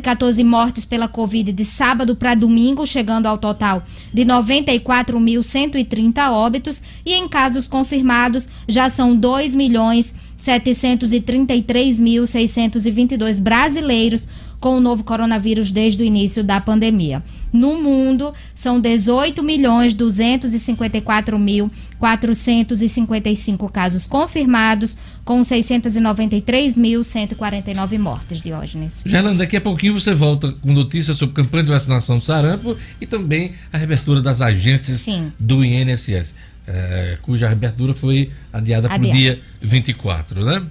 [0.00, 6.82] 514 mortes pela Covid de sábado para domingo, chegando ao total de 94.130 óbitos.
[7.04, 14.26] E em casos confirmados, já são 2 milhões 733.622 brasileiros
[14.58, 17.22] com o novo coronavírus desde o início da pandemia.
[17.52, 21.70] No mundo, são 18 milhões 254 mil
[22.00, 29.02] 455 casos confirmados, com 693.149 mortes, Diógenes.
[29.04, 33.06] Gerlane, daqui a pouquinho você volta com notícias sobre campanha de vacinação do sarampo e
[33.06, 35.30] também a reabertura das agências Sim.
[35.38, 36.34] do INSS,
[36.66, 40.62] eh, cuja reabertura foi adiada para o dia 24, né?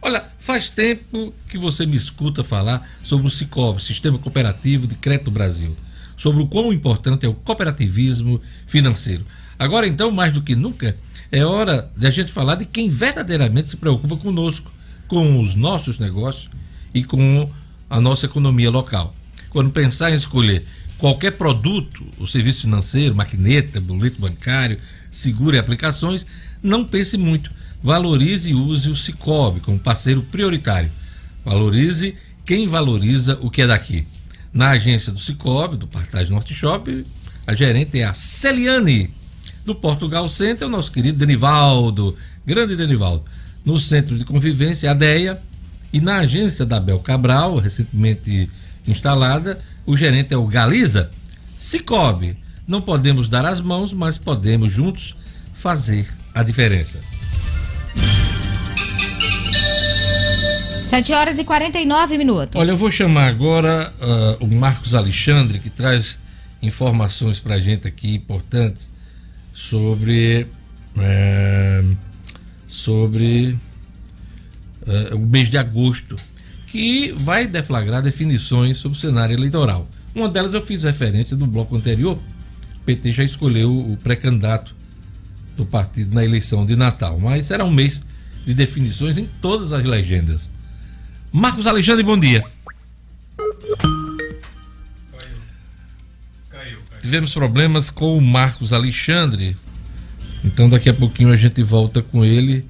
[0.00, 5.30] Olha, faz tempo que você me escuta falar sobre o Cicobi, Sistema Cooperativo de Crédito
[5.30, 5.74] Brasil,
[6.16, 9.24] sobre o quão importante é o cooperativismo financeiro.
[9.58, 10.96] Agora, então, mais do que nunca,
[11.30, 14.70] é hora de a gente falar de quem verdadeiramente se preocupa conosco,
[15.08, 16.48] com os nossos negócios
[16.94, 17.50] e com
[17.88, 19.14] a nossa economia local.
[19.50, 20.64] Quando pensar em escolher
[20.98, 24.78] qualquer produto ou serviço financeiro, maquineta, boleto bancário,
[25.10, 26.26] seguro e aplicações,
[26.62, 27.50] não pense muito.
[27.82, 30.90] Valorize e use o Cicobi como parceiro prioritário.
[31.44, 34.06] Valorize quem valoriza o que é daqui.
[34.54, 37.04] Na agência do Cicobi, do Partage Norte Shop,
[37.44, 39.10] a gerente é a Celiane.
[39.66, 43.24] No Portugal Center, o nosso querido Denivaldo, grande Denivaldo.
[43.64, 45.42] No Centro de Convivência, a DEA.
[45.92, 48.48] E na agência da Bel Cabral, recentemente
[48.86, 51.10] instalada, o gerente é o Galiza.
[51.58, 52.36] Cicobi.
[52.66, 55.16] Não podemos dar as mãos, mas podemos juntos
[55.52, 56.98] fazer a diferença.
[60.94, 62.54] 7 horas e 49 minutos.
[62.54, 66.20] Olha, eu vou chamar agora ah, o Marcos Alexandre, que traz
[66.62, 68.88] informações para a gente aqui importantes
[69.52, 70.46] sobre
[70.96, 71.84] eh,
[72.68, 73.58] sobre
[74.86, 76.14] eh, o mês de agosto,
[76.68, 79.88] que vai deflagrar definições sobre o cenário eleitoral.
[80.14, 82.16] Uma delas eu fiz referência do bloco anterior.
[82.16, 84.72] O PT já escolheu o pré-candidato
[85.56, 88.00] do partido na eleição de Natal, mas será um mês
[88.46, 90.53] de definições em todas as legendas.
[91.36, 92.44] Marcos Alexandre, bom dia.
[97.02, 99.56] Tivemos problemas com o Marcos Alexandre,
[100.44, 102.64] então daqui a pouquinho a gente volta com ele.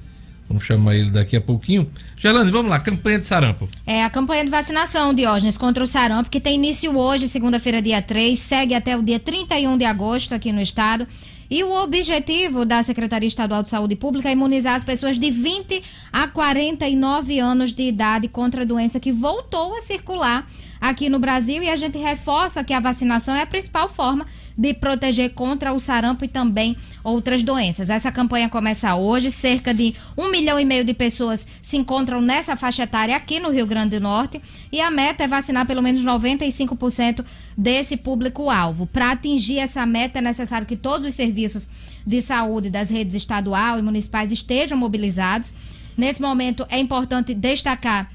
[0.49, 1.87] Vamos chamar ele daqui a pouquinho.
[2.17, 3.69] Gelane, vamos lá, campanha de sarampo.
[3.85, 8.01] É a campanha de vacinação, Diógenes, contra o sarampo, que tem início hoje, segunda-feira, dia
[8.01, 11.07] 3, segue até o dia 31 de agosto aqui no estado.
[11.49, 15.81] E o objetivo da Secretaria Estadual de Saúde Pública é imunizar as pessoas de 20
[16.11, 20.49] a 49 anos de idade contra a doença que voltou a circular
[20.81, 21.61] aqui no Brasil.
[21.61, 24.25] E a gente reforça que a vacinação é a principal forma
[24.57, 27.89] de proteger contra o sarampo e também outras doenças.
[27.89, 32.55] Essa campanha começa hoje, cerca de um milhão e meio de pessoas se encontram nessa
[32.55, 34.41] faixa etária aqui no Rio Grande do Norte
[34.71, 37.25] e a meta é vacinar pelo menos 95%
[37.57, 38.85] desse público-alvo.
[38.87, 41.67] Para atingir essa meta é necessário que todos os serviços
[42.05, 45.53] de saúde das redes estadual e municipais estejam mobilizados.
[45.97, 48.14] Nesse momento é importante destacar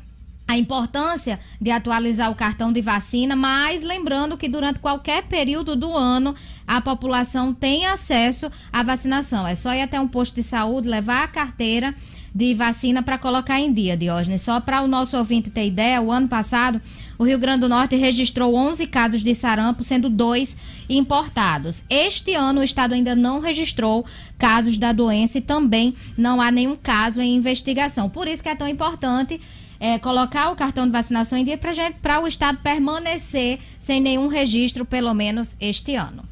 [0.50, 5.96] a importância de atualizar o cartão de vacina, mas lembrando que durante qualquer período do
[5.96, 6.34] ano
[6.66, 9.46] a população tem acesso à vacinação.
[9.46, 11.94] É só ir até um posto de saúde, levar a carteira
[12.34, 14.42] de vacina para colocar em dia, Diógenes.
[14.42, 16.80] Só para o nosso ouvinte ter ideia, o ano passado
[17.16, 20.56] o Rio Grande do Norte registrou 11 casos de sarampo, sendo dois
[20.88, 21.84] importados.
[21.88, 24.04] Este ano o estado ainda não registrou
[24.38, 28.08] casos da doença e também não há nenhum caso em investigação.
[28.08, 29.40] Por isso que é tão importante
[29.80, 34.84] é, colocar o cartão de vacinação em dia para o Estado permanecer sem nenhum registro,
[34.84, 36.22] pelo menos este ano.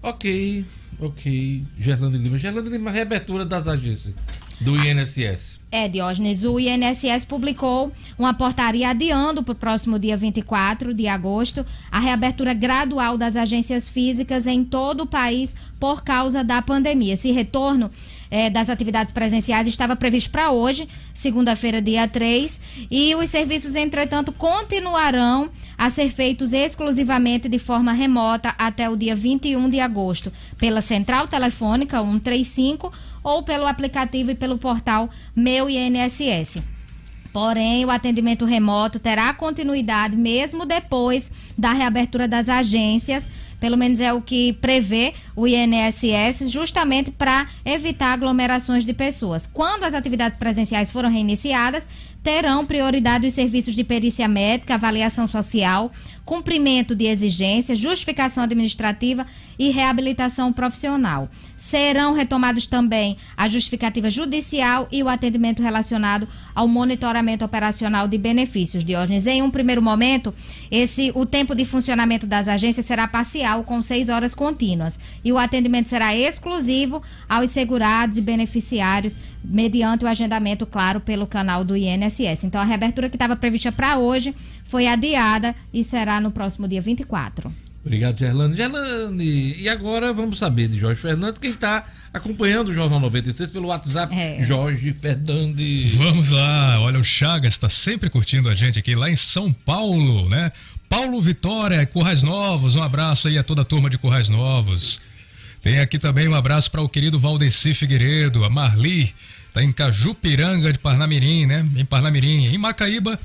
[0.00, 0.64] Ok,
[1.00, 1.64] ok.
[1.78, 2.38] Gerlando Lima.
[2.38, 4.14] Gerlando Lima, reabertura das agências
[4.60, 5.60] do INSS.
[5.70, 11.64] É, Diógenes, o INSS publicou uma portaria adiando para o próximo dia 24 de agosto
[11.90, 17.14] a reabertura gradual das agências físicas em todo o país por causa da pandemia.
[17.14, 17.90] Esse retorno
[18.32, 24.32] é, das atividades presenciais estava previsto para hoje, segunda-feira, dia 3, e os serviços, entretanto,
[24.32, 30.80] continuarão a ser feitos exclusivamente de forma remota até o dia 21 de agosto, pela
[30.80, 32.90] central telefônica 135
[33.22, 36.62] ou pelo aplicativo e pelo portal Meu INSS.
[37.34, 43.28] Porém, o atendimento remoto terá continuidade mesmo depois da reabertura das agências
[43.62, 49.46] pelo menos é o que prevê o INSS, justamente para evitar aglomerações de pessoas.
[49.46, 51.86] Quando as atividades presenciais foram reiniciadas,
[52.22, 55.90] terão prioridade os serviços de perícia médica, avaliação social,
[56.24, 59.26] cumprimento de exigências, justificação administrativa
[59.58, 61.28] e reabilitação profissional.
[61.56, 68.84] Serão retomados também a justificativa judicial e o atendimento relacionado ao monitoramento operacional de benefícios.
[68.84, 70.32] Diógenes, em um primeiro momento,
[70.70, 75.38] esse o tempo de funcionamento das agências será parcial, com seis horas contínuas, e o
[75.38, 82.11] atendimento será exclusivo aos segurados e beneficiários, mediante o agendamento, claro, pelo canal do INSS.
[82.20, 84.34] Então, a reabertura que estava prevista para hoje
[84.64, 87.52] foi adiada e será no próximo dia 24.
[87.84, 88.54] Obrigado, Gerlane.
[88.54, 93.68] Gerlane, e agora vamos saber de Jorge Fernandes, quem está acompanhando o Jornal 96 pelo
[93.68, 94.44] WhatsApp, é.
[94.44, 95.94] Jorge Fernandes.
[95.96, 100.28] Vamos lá, olha, o Chagas está sempre curtindo a gente aqui lá em São Paulo,
[100.28, 100.52] né?
[100.88, 105.00] Paulo Vitória, Currais Novos, um abraço aí a toda a turma de Currais Novos.
[105.60, 109.12] Tem aqui também um abraço para o querido Valdeci Figueiredo, a Marli,
[109.52, 111.64] tá em Cajupiranga de Parnamirim, né?
[111.76, 112.46] Em Parnamirim.
[112.46, 113.18] Em Macaíba,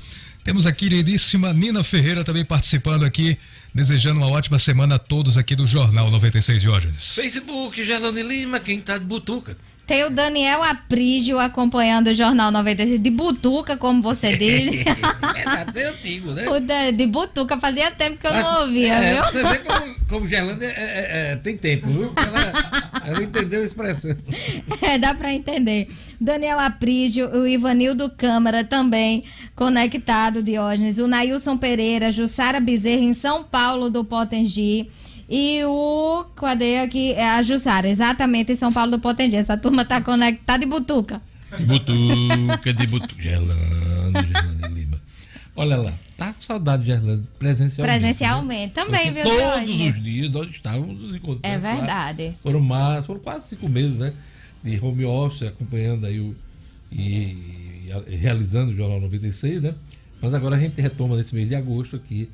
[0.44, 3.38] temos a queridíssima Nina Ferreira também participando aqui,
[3.74, 7.14] desejando uma ótima semana a todos aqui do Jornal 96 Diógenes.
[7.14, 9.56] Facebook, Gelane Lima, quem tá de Butuca.
[9.88, 14.84] Tem o Daniel Aprígio acompanhando o Jornal 96 de Butuca, como você diz.
[14.84, 16.46] é, eu digo, né?
[16.46, 19.24] O de, de, Butuca fazia tempo que eu Mas, não ouvia, é, viu?
[19.24, 22.12] Você vê como, como Gerlândia é, é, é, tem tempo, viu?
[22.16, 24.14] Ela, ela entendeu a expressão.
[24.82, 25.88] É, dá pra entender.
[26.20, 29.24] Daniel Aprígio, o Ivanildo Câmara também
[29.56, 30.98] conectado, Diógenes.
[30.98, 34.90] O Nailson Pereira, Jussara Bezerra em São Paulo do Potengi.
[35.28, 36.24] E o.
[36.36, 37.12] Cadê aqui?
[37.12, 39.36] É a Jussara, exatamente em São Paulo do Potengi.
[39.36, 41.20] Essa turma tá conectada de butuca.
[41.56, 43.22] De butuca, de butuca.
[43.22, 45.00] Gelando, gelando Lima.
[45.54, 47.98] Olha lá, tá com saudade de Gerlando presencialmente.
[47.98, 48.84] Presencialmente, né?
[48.84, 49.40] também, Porque viu?
[49.40, 51.54] Todos os dias nós estávamos nos encontrando.
[51.54, 52.26] É verdade.
[52.28, 52.34] Lá.
[52.42, 54.12] Foram, mais, foram quase cinco meses, né?
[54.62, 56.34] De home office, acompanhando aí o.
[56.92, 59.74] E, e realizando o Jornal 96, né?
[60.22, 62.30] Mas agora a gente retoma nesse mês de agosto aqui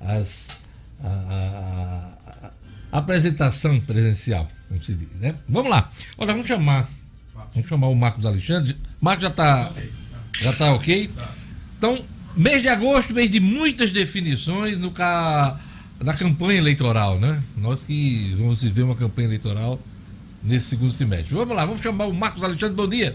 [0.00, 0.56] as.
[1.02, 2.17] A, a,
[2.90, 5.34] apresentação presencial, como se diz, né?
[5.48, 5.90] Vamos lá.
[6.16, 6.88] Olha, vamos chamar.
[7.54, 8.76] Vamos chamar o Marcos Alexandre.
[9.00, 9.72] Marcos já está
[10.40, 11.10] já tá ok?
[11.76, 12.04] Então,
[12.38, 15.58] Mês de agosto, mês de muitas definições no ca...
[15.98, 17.42] na campanha eleitoral, né?
[17.56, 19.80] Nós que vamos viver uma campanha eleitoral
[20.40, 21.34] nesse segundo semestre.
[21.34, 22.76] Vamos lá, vamos chamar o Marcos Alexandre.
[22.76, 23.12] Bom dia.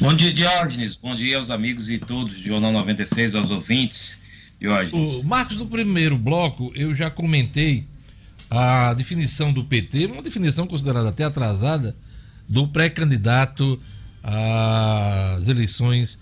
[0.00, 0.96] Bom dia, Diógenes.
[0.96, 4.22] Bom dia aos amigos e todos do Jornal 96, aos ouvintes.
[4.58, 5.16] Diógenes.
[5.16, 7.86] O Marcos, no primeiro bloco, eu já comentei
[8.54, 11.96] a definição do PT, uma definição considerada até atrasada,
[12.46, 13.80] do pré-candidato
[14.22, 16.18] às eleições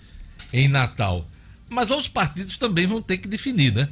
[0.53, 1.27] em Natal.
[1.69, 3.89] Mas os partidos também vão ter que definir, né?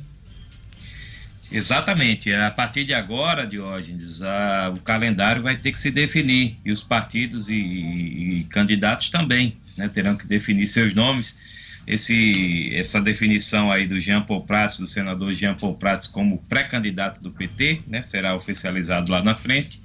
[1.52, 2.34] Exatamente.
[2.34, 6.82] A partir de agora, Diógenes, a, o calendário vai ter que se definir e os
[6.82, 11.40] partidos e, e, e candidatos também né, terão que definir seus nomes.
[11.88, 17.22] Esse, essa definição aí do Jean Paul Prats, do senador Jean Paul Prats, como pré-candidato
[17.22, 19.82] do PT, né, será oficializado lá na frente.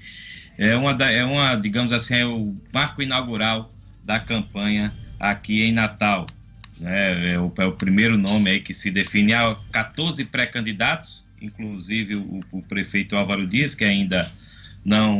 [0.58, 3.72] É uma, é uma, digamos assim, é o marco inaugural
[4.04, 6.26] da campanha aqui em Natal.
[6.78, 9.32] Né, é, o, é o primeiro nome aí que se define.
[9.32, 14.30] Há 14 pré-candidatos, inclusive o, o, prefeito Álvaro Dias, que ainda
[14.84, 15.18] não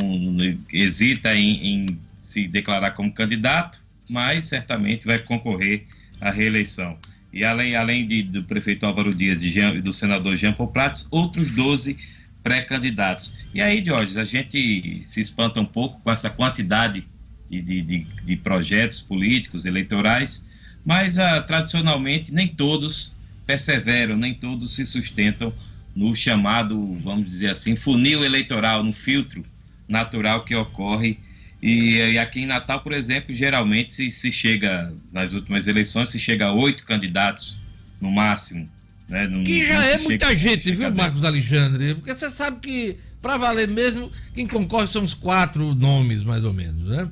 [0.72, 5.86] hesita em, em se declarar como candidato, mas certamente vai concorrer
[6.24, 6.96] à reeleição.
[7.32, 11.50] E além, além de, do prefeito Álvaro Dias e do senador Jean Paul Prats, outros
[11.50, 11.98] 12
[12.42, 13.34] pré-candidatos.
[13.52, 17.04] E aí, Diógenes, a gente se espanta um pouco com essa quantidade
[17.50, 20.46] de, de, de, de projetos políticos, eleitorais,
[20.84, 23.14] mas ah, tradicionalmente nem todos
[23.46, 25.52] perseveram, nem todos se sustentam
[25.94, 29.44] no chamado, vamos dizer assim, funil eleitoral, no filtro
[29.88, 31.18] natural que ocorre.
[31.64, 36.20] E, e aqui em Natal, por exemplo, geralmente se, se, chega, nas últimas eleições, se
[36.20, 37.56] chega a oito candidatos
[37.98, 38.68] no máximo.
[39.08, 39.26] Né?
[39.46, 41.94] Que já é muita gente, viu, Marcos Alexandre?
[41.94, 46.52] Porque você sabe que, para valer mesmo, quem concorre são os quatro nomes, mais ou
[46.52, 47.08] menos, né?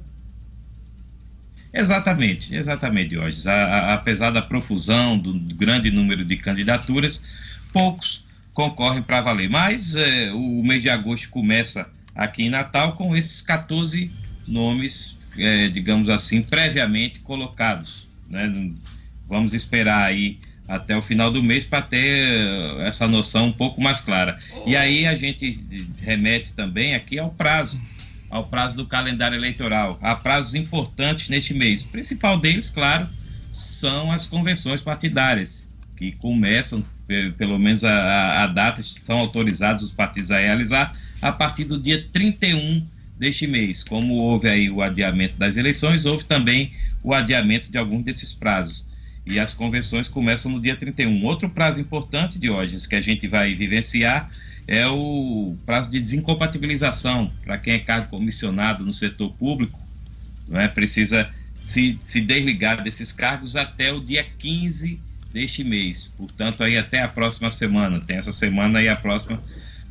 [1.72, 3.40] Exatamente, exatamente, Jorge.
[3.48, 7.24] apesar da profusão, do, do, grande número de candidaturas,
[7.72, 9.48] poucos concorrem para valer.
[9.48, 15.68] Mas é, o mês de agosto começa aqui em Natal com esses 14 nomes, é,
[15.68, 18.08] digamos assim, previamente colocados.
[18.28, 18.72] Né?
[19.28, 20.38] Vamos esperar aí
[20.68, 24.38] até o final do mês para ter essa noção um pouco mais clara.
[24.66, 25.62] E aí a gente
[26.02, 27.80] remete também aqui ao prazo
[28.32, 29.98] ao prazo do calendário eleitoral.
[30.00, 31.82] Há prazos importantes neste mês.
[31.82, 33.06] O principal deles, claro,
[33.52, 35.68] são as convenções partidárias,
[35.98, 36.82] que começam,
[37.36, 42.08] pelo menos a, a data, são autorizados os partidos a realizar a partir do dia
[42.10, 42.86] 31
[43.18, 43.84] deste mês.
[43.84, 48.86] Como houve aí o adiamento das eleições, houve também o adiamento de alguns desses prazos.
[49.24, 51.24] E as convenções começam no dia 31.
[51.24, 54.30] Outro prazo importante, Diógenes, que a gente vai vivenciar
[54.66, 59.80] é o prazo de desincompatibilização para quem é cargo comissionado no setor público,
[60.48, 60.68] não é?
[60.68, 65.00] precisa se, se desligar desses cargos até o dia 15
[65.32, 66.12] deste mês.
[66.16, 68.00] Portanto, aí até a próxima semana.
[68.00, 69.42] Tem essa semana e a próxima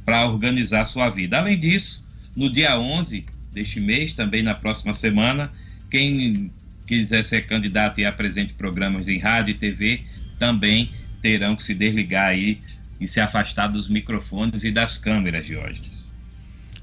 [0.06, 1.38] para organizar sua vida.
[1.38, 2.06] Além disso,
[2.36, 5.52] no dia 11 deste mês, também na próxima semana,
[5.90, 6.52] quem
[6.88, 10.02] quiser ser candidato e apresente programas em rádio e TV
[10.40, 10.90] também
[11.22, 12.60] terão que se desligar aí
[13.00, 16.11] e se afastar dos microfones e das câmeras, Diógenes.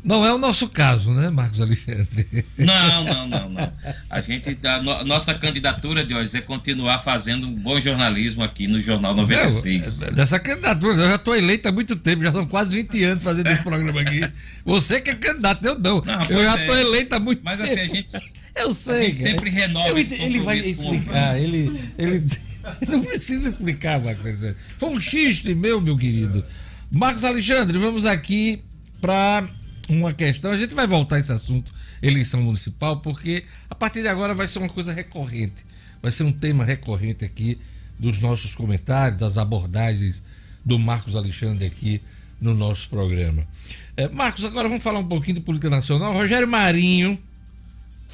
[0.03, 2.45] Não é o nosso caso, né, Marcos Alexandre?
[2.57, 3.73] Não, não, não, não.
[4.09, 8.81] A gente, a no, nossa candidatura, Diógenes, é continuar fazendo um bom jornalismo aqui no
[8.81, 10.01] Jornal 96.
[10.01, 13.25] Não, dessa candidatura, eu já estou eleito há muito tempo, já são quase 20 anos
[13.25, 14.21] fazendo esse programa aqui.
[14.65, 16.01] Você que é candidato, eu não.
[16.01, 16.81] não eu já estou é.
[16.81, 17.71] eleito há muito Mas, tempo.
[17.71, 18.39] Mas assim, a gente.
[18.59, 18.95] Eu sei.
[18.95, 22.29] A gente sempre renova eu, Ele vai explicar, ele, ele
[22.89, 24.57] Não precisa explicar, Marcos Alexandre.
[24.79, 26.45] Foi um xiste meu, meu querido.
[26.91, 28.63] Marcos Alexandre, vamos aqui
[29.01, 29.47] para
[29.89, 30.51] uma questão.
[30.51, 31.73] A gente vai voltar a esse assunto,
[32.03, 35.65] eleição municipal, porque a partir de agora vai ser uma coisa recorrente.
[36.03, 37.59] Vai ser um tema recorrente aqui
[37.99, 40.23] dos nossos comentários, das abordagens
[40.65, 42.01] do Marcos Alexandre aqui
[42.41, 43.47] no nosso programa.
[43.97, 46.13] É, Marcos, agora vamos falar um pouquinho de política nacional.
[46.13, 47.19] Rogério Marinho,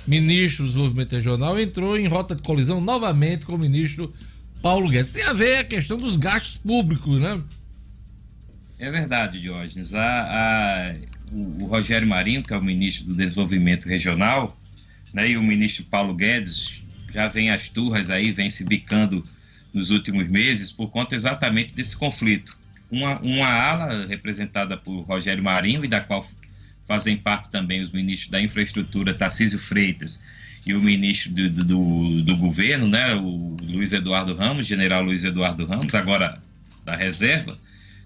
[0.06, 4.12] ministro do Desenvolvimento Regional, entrou em rota de colisão novamente com o ministro
[4.62, 5.10] Paulo Guedes.
[5.10, 7.42] Tem a ver a questão dos gastos públicos, né?
[8.78, 9.92] É verdade, Diógenes.
[9.92, 10.94] A, a,
[11.34, 14.58] o, Rogério Marinho, que é o ministro do Desenvolvimento Regional,
[15.12, 16.82] né, e o ministro Paulo Guedes
[17.12, 19.26] já vem as turras aí, vem se bicando
[19.72, 22.56] nos últimos meses por conta exatamente desse conflito.
[22.90, 26.24] Uma, uma ala representada por Rogério Marinho e da qual
[26.84, 30.20] fazem parte também os ministros da Infraestrutura, Tarcísio Freitas,
[30.66, 35.66] e o ministro do, do, do, governo, né, o Luiz Eduardo Ramos, general Luiz Eduardo
[35.66, 36.40] Ramos, agora
[36.84, 37.58] da reserva,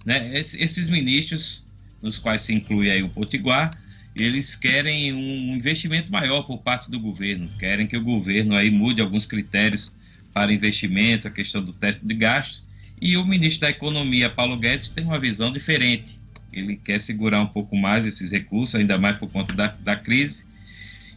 [0.05, 1.68] né, esses ministros,
[2.03, 3.71] nos quais se inclui aí o Potiguar,
[4.15, 9.01] eles querem um investimento maior por parte do governo, querem que o governo aí mude
[9.01, 9.93] alguns critérios
[10.33, 12.65] para investimento, a questão do teto de gastos.
[13.01, 16.19] E o ministro da Economia, Paulo Guedes, tem uma visão diferente.
[16.53, 20.47] Ele quer segurar um pouco mais esses recursos, ainda mais por conta da, da crise,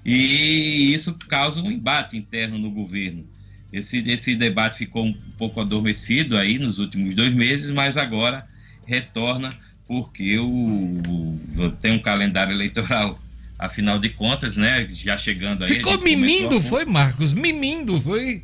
[0.06, 3.26] e isso causa um embate interno no governo.
[3.72, 8.46] Esse, esse debate ficou um pouco adormecido aí nos últimos dois meses, mas agora
[8.86, 9.50] retorna
[9.92, 13.20] porque o, o tem um calendário eleitoral,
[13.60, 14.88] afinal de contas, né?
[14.88, 15.76] Já chegando aí.
[15.76, 17.34] Ficou mimindo, foi, Marcos?
[17.34, 18.42] Mimindo, foi?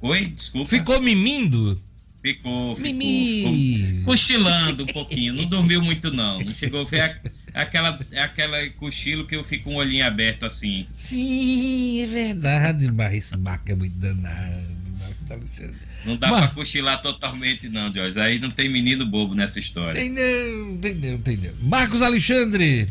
[0.00, 0.70] Oi, desculpa.
[0.70, 1.78] Ficou mimindo?
[2.22, 6.88] Ficou, ficou, ficou cochilando um pouquinho, não dormiu muito não, não chegou,
[7.54, 10.86] a, aquela, aquela cochilo que eu fico com o olhinho aberto assim.
[10.94, 14.64] Sim, é verdade, mas esse Marco é muito danado.
[15.28, 15.36] Tá
[16.06, 16.42] não dá Mar...
[16.42, 20.00] pra cochilar totalmente não, Jorge, aí não tem menino bobo nessa história.
[20.00, 21.50] Tem não, tem não, tem não.
[21.62, 22.88] Marcos Alexandre,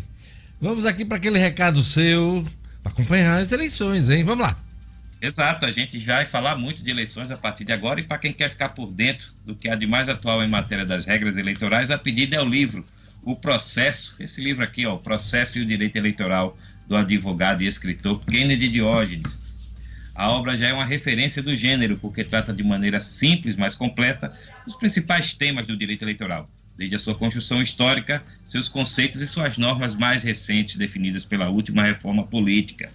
[0.59, 2.45] vamos aqui para aquele recado seu,
[2.83, 4.23] para acompanhar as eleições, hein?
[4.23, 4.59] Vamos lá.
[5.21, 8.33] Exato, a gente vai falar muito de eleições a partir de agora e para quem
[8.33, 11.89] quer ficar por dentro do que há de mais atual em matéria das regras eleitorais,
[11.89, 12.85] a pedida é o livro
[13.23, 16.57] O Processo, esse livro aqui, ó, O Processo e o Direito Eleitoral,
[16.87, 19.44] do advogado e escritor Kennedy Diógenes.
[20.15, 24.31] A obra já é uma referência do gênero, porque trata de maneira simples, mas completa,
[24.65, 29.57] os principais temas do direito eleitoral, desde a sua construção histórica, seus conceitos e suas
[29.57, 32.93] normas mais recentes definidas pela última reforma política.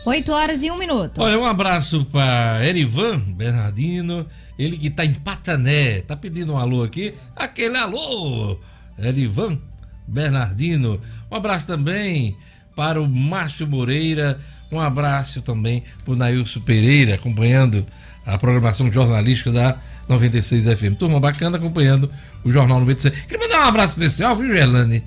[0.08, 1.22] 8 horas e 1 minuto.
[1.22, 4.26] Olha, um abraço para Erivan Bernardino,
[4.58, 8.58] ele que tá em Patané, tá pedindo um alô aqui, aquele alô,
[8.98, 9.60] Erivan
[10.08, 11.02] Bernardino.
[11.32, 12.38] Um abraço também
[12.76, 14.40] para o Márcio Moreira,
[14.72, 17.86] um abraço também para o Nailson Pereira, acompanhando
[18.26, 20.98] a programação jornalística da 96 FM.
[20.98, 22.12] Turma bacana acompanhando
[22.44, 23.26] o Jornal 96.
[23.26, 25.04] Queria mandar um abraço especial, viu, Gerlane?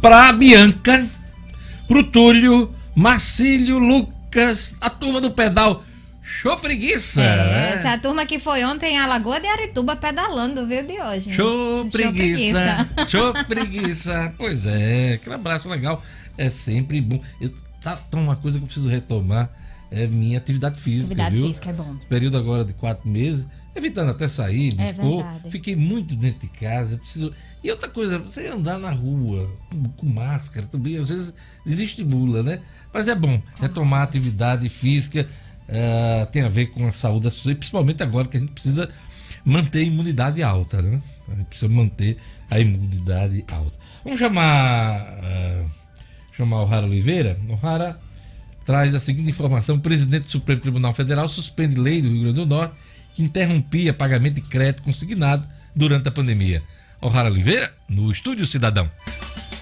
[0.00, 1.06] Para a Bianca,
[1.86, 4.18] para o Túlio, Marcílio, Lucas.
[4.28, 5.82] Lucas, a turma do pedal.
[6.28, 7.22] Show preguiça!
[7.22, 7.74] É, né?
[7.74, 11.32] Essa turma que foi ontem em Alagoa de Arituba pedalando, viu, de hoje.
[11.32, 12.88] Show, Show preguiça!
[13.08, 14.34] Show preguiça!
[14.36, 16.02] Pois é, aquele abraço legal.
[16.36, 17.20] É sempre bom.
[17.40, 17.50] Eu,
[17.80, 19.50] tá, tá uma coisa que eu preciso retomar
[19.90, 21.14] é minha atividade física.
[21.14, 21.48] Atividade viu?
[21.48, 21.96] física é bom.
[21.96, 26.48] Esse período agora de quatro meses, evitando até sair, é ficou, fiquei muito dentro de
[26.48, 26.98] casa.
[26.98, 27.32] Preciso.
[27.64, 32.60] E outra coisa, você andar na rua com, com máscara também, às vezes desestimula, né?
[32.92, 35.26] Mas é bom retomar a atividade física,
[35.68, 38.88] uh, tem a ver com a saúde das pessoas, principalmente agora que a gente precisa
[39.44, 41.00] manter a imunidade alta, né?
[41.28, 42.16] A gente precisa manter
[42.50, 43.78] a imunidade alta.
[44.04, 45.70] Vamos chamar, uh,
[46.36, 47.38] chamar o Rara Oliveira.
[47.48, 47.98] O Rara
[48.64, 52.36] traz a seguinte informação: o presidente do Supremo Tribunal Federal suspende lei do Rio Grande
[52.36, 52.74] do Norte
[53.14, 56.62] que interrompia pagamento de crédito consignado durante a pandemia.
[57.02, 58.90] Rara Oliveira, no Estúdio Cidadão.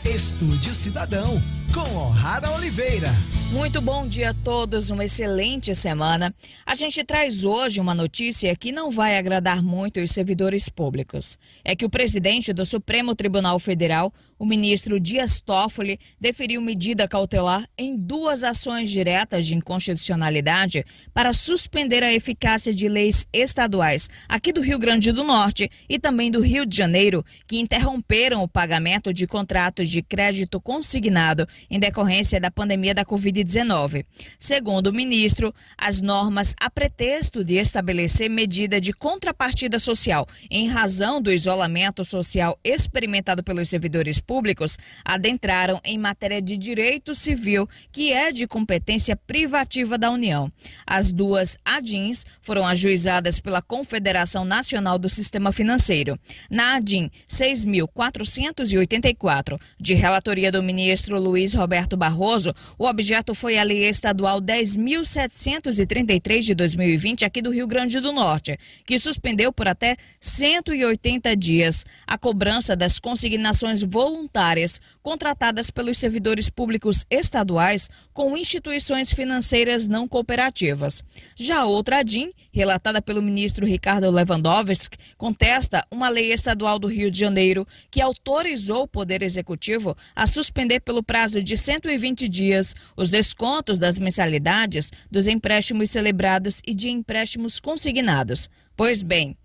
[0.04, 1.42] Estúdio Cidadão,
[1.76, 3.10] com O'Hara Oliveira.
[3.52, 6.34] Muito bom dia a todos, uma excelente semana.
[6.64, 11.36] A gente traz hoje uma notícia que não vai agradar muito os servidores públicos.
[11.62, 17.66] É que o presidente do Supremo Tribunal Federal o ministro Dias Toffoli deferiu medida cautelar
[17.76, 24.60] em duas ações diretas de inconstitucionalidade para suspender a eficácia de leis estaduais aqui do
[24.60, 29.26] Rio Grande do Norte e também do Rio de Janeiro, que interromperam o pagamento de
[29.26, 34.04] contratos de crédito consignado em decorrência da pandemia da Covid-19.
[34.38, 41.20] Segundo o ministro, as normas a pretexto de estabelecer medida de contrapartida social em razão
[41.20, 48.32] do isolamento social experimentado pelos servidores públicos adentraram em matéria de direito civil, que é
[48.32, 50.50] de competência privativa da União.
[50.86, 56.18] As duas ADINs foram ajuizadas pela Confederação Nacional do Sistema Financeiro.
[56.50, 63.86] Na ADIN 6.484, de relatoria do ministro Luiz Roberto Barroso, o objeto foi a Lei
[63.86, 71.36] Estadual 10.733 de 2020, aqui do Rio Grande do Norte, que suspendeu por até 180
[71.36, 80.08] dias a cobrança das consignações voluntárias contratadas pelos servidores públicos estaduais com instituições financeiras não
[80.08, 81.02] cooperativas.
[81.36, 87.20] Já outra DIN, relatada pelo ministro Ricardo Lewandowski, contesta uma lei estadual do Rio de
[87.20, 93.78] Janeiro que autorizou o Poder Executivo a suspender pelo prazo de 120 dias os descontos
[93.78, 98.48] das mensalidades dos empréstimos celebrados e de empréstimos consignados.
[98.74, 99.36] Pois bem,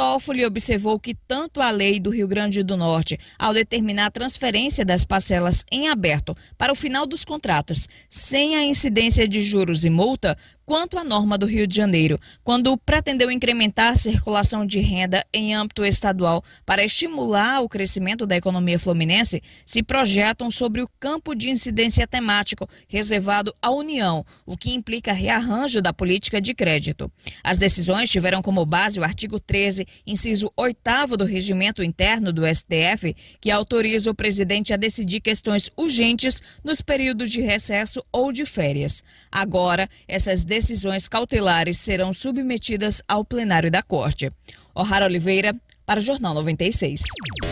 [0.00, 4.82] Toffoli observou que tanto a lei do Rio Grande do Norte, ao determinar a transferência
[4.82, 9.90] das parcelas em aberto para o final dos contratos, sem a incidência de juros e
[9.90, 10.38] multa,
[10.70, 15.52] quanto a norma do Rio de Janeiro, quando pretendeu incrementar a circulação de renda em
[15.52, 21.50] âmbito estadual para estimular o crescimento da economia fluminense, se projetam sobre o campo de
[21.50, 27.10] incidência temático reservado à União, o que implica rearranjo da política de crédito.
[27.42, 33.16] As decisões tiveram como base o artigo 13, inciso 8 do regimento interno do STF,
[33.40, 39.02] que autoriza o presidente a decidir questões urgentes nos períodos de recesso ou de férias.
[39.32, 44.30] Agora, essas decisões decisões cautelares serão submetidas ao plenário da Corte.
[44.74, 45.54] O'Hara Oliveira,
[45.86, 47.00] para o Jornal 96.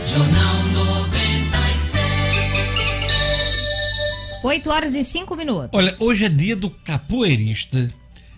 [0.05, 1.93] Jornal 96.
[4.43, 5.71] 8 horas e 5 minutos.
[5.73, 7.91] Olha, hoje é dia do capoeirista,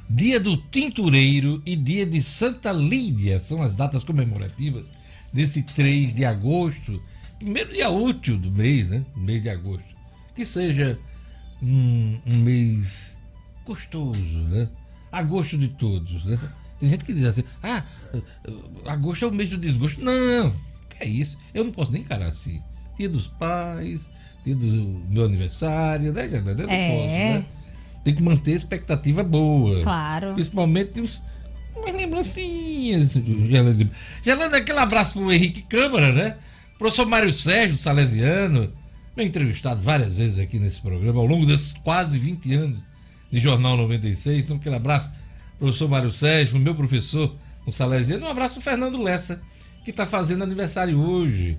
[0.10, 3.40] dia do tintureiro e dia de Santa Lídia.
[3.40, 4.90] São as datas comemorativas
[5.34, 7.04] desse 3 de agosto,
[7.38, 9.04] primeiro dia útil do mês, né?
[9.18, 9.92] Mês de agosto.
[10.34, 10.98] Que seja
[11.62, 13.18] um, um mês
[13.72, 14.68] gostoso, né?
[15.12, 16.38] A gosto de todos, né?
[16.80, 17.84] Tem gente que diz assim, ah,
[18.86, 20.04] agosto é o mês do desgosto.
[20.04, 20.52] Não,
[20.90, 21.38] que é isso?
[21.54, 22.62] Eu não posso nem encarar assim.
[22.98, 24.10] Dia dos pais,
[24.44, 24.66] dia do
[25.10, 26.26] meu aniversário, né?
[26.26, 26.90] Eu não É.
[26.90, 27.46] posso, né?
[28.04, 29.82] Tem que manter a expectativa boa.
[29.84, 30.34] Claro.
[30.34, 31.24] Principalmente uns,
[31.76, 33.12] umas lembrancinhas.
[33.14, 33.90] Gelanda.
[34.26, 36.38] Gelanda, aquele abraço pro Henrique Câmara, né?
[36.80, 38.72] Professor Mário Sérgio Salesiano,
[39.16, 42.80] meu entrevistado várias vezes aqui nesse programa, ao longo desses quase 20 anos
[43.32, 44.44] de Jornal 96.
[44.44, 45.10] Então, aquele abraço,
[45.58, 48.26] professor Mário Sérgio, meu professor, um Salesiano.
[48.26, 49.42] Um abraço pro Fernando Lessa,
[49.84, 51.58] que está fazendo aniversário hoje.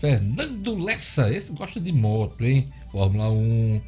[0.00, 2.72] Fernando Lessa, esse gosta de moto, hein?
[2.90, 3.80] Fórmula 1,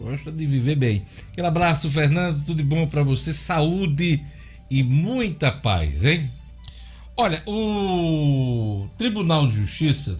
[0.00, 1.04] gosta de viver bem.
[1.30, 4.24] Aquele abraço, Fernando, tudo de bom para você, saúde
[4.70, 6.30] e muita paz, hein?
[7.16, 10.18] Olha, o Tribunal de Justiça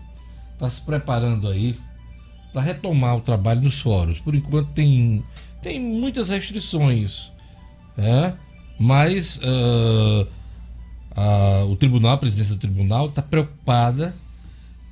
[0.53, 1.79] está se preparando aí
[2.53, 4.21] para retomar o trabalho nos fóruns.
[4.21, 5.25] Por enquanto tem,
[5.63, 7.33] tem muitas restrições,
[7.97, 8.35] né?
[8.79, 10.27] mas ah,
[11.17, 14.15] a- o tribunal, a presidência do tribunal, está preocupada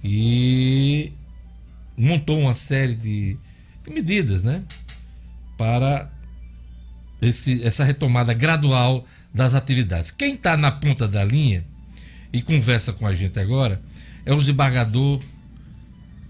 [0.02, 1.12] e
[1.96, 3.36] montou uma série de,
[3.84, 4.62] de medidas, né?
[5.56, 6.10] Para
[7.22, 10.10] esse- essa retomada gradual das atividades.
[10.10, 11.64] Quem está na ponta da linha
[12.32, 13.80] e conversa com a gente agora
[14.24, 15.20] é o desembargador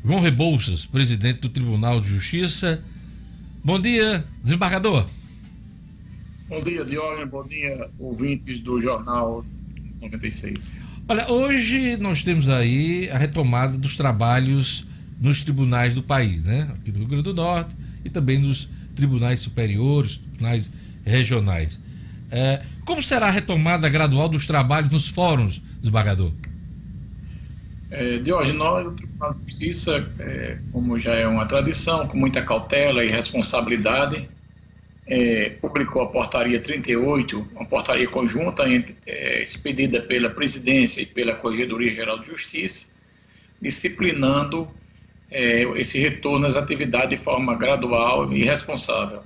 [0.05, 2.83] João Rebouças, presidente do Tribunal de Justiça.
[3.67, 5.09] Bom dia, desembargador.
[6.49, 7.29] Bom dia, Diógenes.
[7.29, 9.45] Bom dia, ouvintes do Jornal
[10.01, 10.79] 96.
[11.09, 14.87] Olha, hoje nós temos aí a retomada dos trabalhos
[15.21, 16.71] nos tribunais do país, né?
[16.75, 20.71] Aqui do Rio Grande do Norte e também nos tribunais superiores, tribunais
[21.05, 21.81] regionais.
[22.31, 26.31] É, como será a retomada gradual dos trabalhos nos fóruns, desembargador?
[27.91, 32.43] É, Diógenes, nós, do Tribunal de Justiça, é, como já é uma tradição, com muita
[32.43, 34.29] cautela e responsabilidade,
[35.07, 41.35] é, publicou a portaria 38, uma portaria conjunta entre, é, expedida pela presidência e pela
[41.35, 42.97] Corregedoria Geral de Justiça,
[43.63, 44.69] disciplinando
[45.31, 49.23] é, esse retorno às atividades de forma gradual e responsável.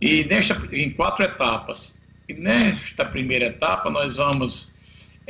[0.00, 2.00] E nesta, em quatro etapas.
[2.26, 4.69] E nesta primeira etapa, nós vamos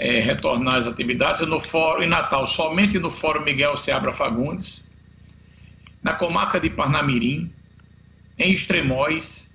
[0.00, 4.90] é, retornar às atividades no Fórum em Natal, somente no Fórum Miguel Seabra Fagundes,
[6.02, 7.52] na comarca de Parnamirim,
[8.38, 9.54] em Extremóis,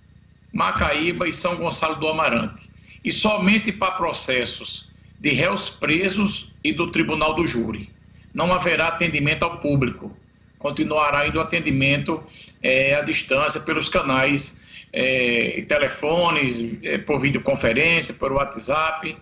[0.53, 2.69] Macaíba e São Gonçalo do Amarante.
[3.03, 4.87] E somente para processos
[5.19, 7.89] de réus presos e do Tribunal do Júri.
[8.31, 10.15] Não haverá atendimento ao público.
[10.59, 12.23] Continuará indo atendimento
[12.61, 19.17] é, à distância pelos canais é, telefones, é, por videoconferência, por WhatsApp,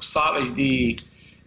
[0.00, 0.96] salas de,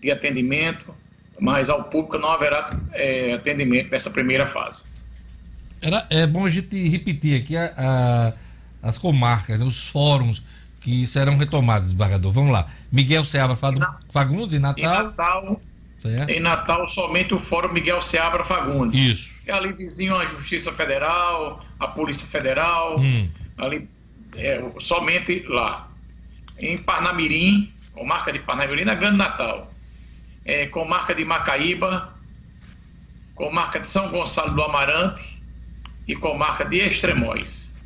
[0.01, 0.93] de atendimento,
[1.39, 4.85] mas ao público não haverá é, atendimento nessa primeira fase.
[5.81, 8.33] Era, é bom a gente repetir aqui a- a-
[8.81, 10.41] as comarcas, né, os fóruns
[10.81, 12.31] que serão retomados, desembargador.
[12.31, 12.67] Vamos lá.
[12.91, 13.55] Miguel Seabra
[14.11, 15.03] Fagundes, em Em Natal.
[15.03, 15.61] Natal,
[15.97, 16.29] Certo?
[16.29, 18.95] em Natal somente o Fórum Miguel Seabra Fagundes.
[18.97, 19.31] Isso.
[19.45, 23.29] É ali vizinho à Justiça Federal, a Polícia Federal, Hum.
[23.57, 23.87] ali
[24.35, 25.89] é, somente lá.
[26.59, 29.71] Em Parnamirim, comarca de Parnamirim, na Grande Natal.
[30.45, 32.13] É, comarca de Macaíba,
[33.35, 35.41] comarca de São Gonçalo do Amarante
[36.07, 37.77] e comarca de Extremóis.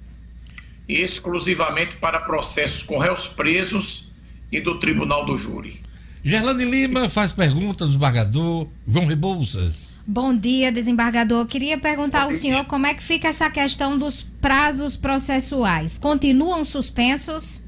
[0.88, 4.12] Exclusivamente para processos com réus presos
[4.52, 5.82] e do Tribunal do Júri.
[6.24, 10.02] Gerlane Lima faz pergunta do desembargador João Rebouças.
[10.06, 11.46] Bom dia, desembargador.
[11.48, 15.98] Queria perguntar ao senhor como é que fica essa questão dos prazos processuais.
[15.98, 17.63] Continuam suspensos?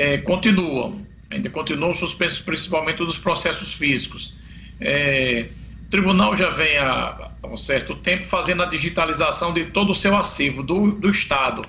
[0.00, 1.06] É, continuam.
[1.28, 4.34] Ainda continuam suspensos, principalmente dos processos físicos.
[4.80, 5.48] É,
[5.86, 9.94] o tribunal já vem há, há, um certo tempo fazendo a digitalização de todo o
[9.94, 11.60] seu acervo do, do Estado.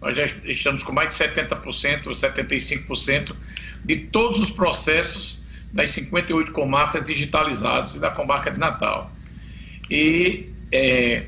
[0.00, 3.36] Nós já estamos com mais de 70%, 75%
[3.84, 9.12] de todos os processos das 58 comarcas digitalizadas e da comarca de Natal.
[9.88, 11.26] E é,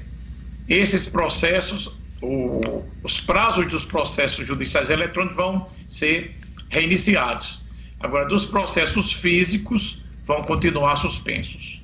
[0.69, 6.35] esses processos, o, os prazos dos processos judiciais eletrônicos vão ser
[6.69, 7.61] reiniciados.
[8.01, 11.83] Agora, dos processos físicos, vão continuar suspensos.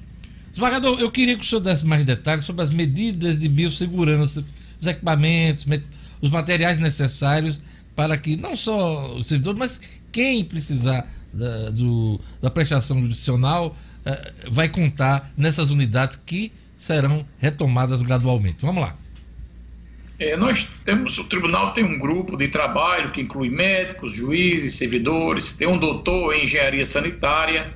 [0.51, 4.45] Desembargador, eu queria que o senhor desse mais detalhes sobre as medidas de biossegurança,
[4.81, 5.67] os equipamentos,
[6.21, 7.61] os materiais necessários
[7.97, 9.81] para que não só o servidor, mas
[10.13, 13.77] quem precisar da, do, da prestação judicial
[14.07, 18.59] uh, vai contar nessas unidades que serão retomadas gradualmente.
[18.61, 18.97] Vamos lá.
[20.19, 25.55] É, nós temos, o tribunal tem um grupo de trabalho que inclui médicos, juízes, servidores,
[25.55, 27.75] tem um doutor em engenharia sanitária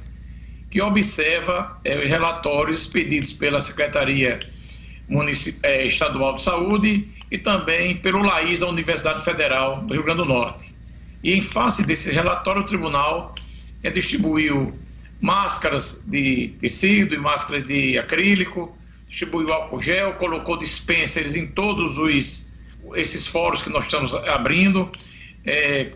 [0.70, 4.38] que observa é, relatórios pedidos pela Secretaria
[5.62, 10.28] é, Estadual de Saúde e também pelo LAIS da Universidade Federal do Rio Grande do
[10.28, 10.74] Norte.
[11.24, 13.34] E em face desse relatório, o tribunal
[13.82, 14.78] é, distribuiu
[15.20, 18.77] máscaras de tecido e máscaras de acrílico,
[19.08, 22.48] distribuiu álcool gel, colocou dispensers em todos os
[22.94, 24.90] esses fóruns que nós estamos abrindo,
[25.44, 25.92] é,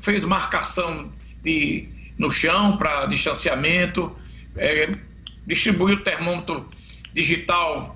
[0.00, 1.10] fez marcação
[1.42, 1.88] de,
[2.18, 4.14] no chão para distanciamento,
[4.56, 4.90] é,
[5.46, 6.68] distribuiu termômetro
[7.12, 7.94] digital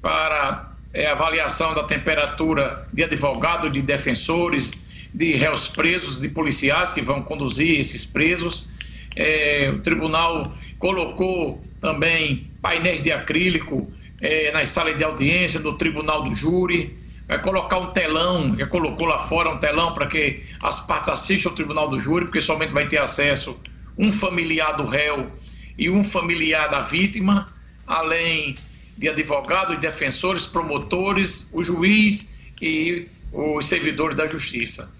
[0.00, 7.00] para é, avaliação da temperatura de advogados, de defensores, de réus presos, de policiais que
[7.00, 8.68] vão conduzir esses presos.
[9.16, 13.90] É, o tribunal colocou também painéis de acrílico
[14.20, 16.96] é, nas salas de audiência do tribunal do júri,
[17.26, 21.50] vai colocar um telão, já colocou lá fora um telão para que as partes assistam
[21.50, 23.58] ao tribunal do júri, porque somente vai ter acesso
[23.96, 25.30] um familiar do réu
[25.78, 27.52] e um familiar da vítima,
[27.86, 28.56] além
[28.96, 34.94] de advogados, defensores, promotores, o juiz e os servidores da justiça.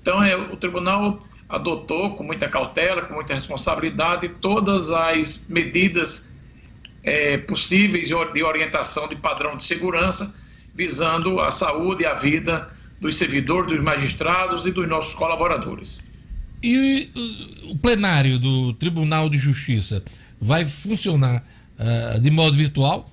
[0.00, 6.29] Então, é, o tribunal adotou com muita cautela, com muita responsabilidade, todas as medidas
[7.02, 10.34] é, possíveis de orientação de padrão de segurança,
[10.74, 12.68] visando a saúde e a vida
[13.00, 16.08] dos servidores, dos magistrados e dos nossos colaboradores.
[16.62, 17.08] E
[17.64, 20.02] o plenário do Tribunal de Justiça
[20.40, 21.42] vai funcionar
[21.78, 23.10] uh, de modo virtual?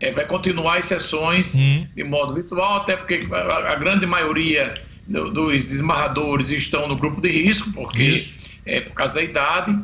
[0.00, 1.86] É, vai continuar as sessões hum.
[1.94, 4.74] de modo virtual, até porque a, a grande maioria
[5.06, 8.50] do, dos desmarradores estão no grupo de risco, porque Isso.
[8.64, 9.78] é por causa da idade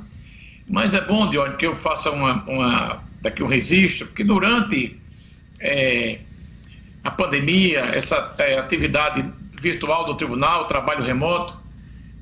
[0.68, 5.00] mas é bom, Dione, que eu faça uma, uma, daqui um registro, porque durante
[5.60, 6.18] é,
[7.04, 9.24] a pandemia, essa é, atividade
[9.60, 11.56] virtual do tribunal, trabalho remoto,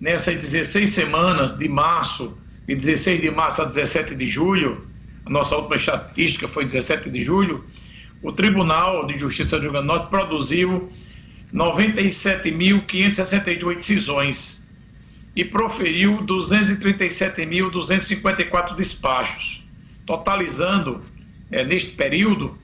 [0.01, 4.87] nessas 16 semanas de março, de 16 de março a 17 de julho,
[5.25, 7.65] a nossa última estatística foi 17 de julho,
[8.23, 10.93] o Tribunal de Justiça do Rio Grande do Norte produziu
[11.53, 14.64] 97.568 decisões
[15.37, 19.63] e proferiu 237.254 despachos,
[20.07, 21.03] totalizando,
[21.51, 22.57] é, neste período,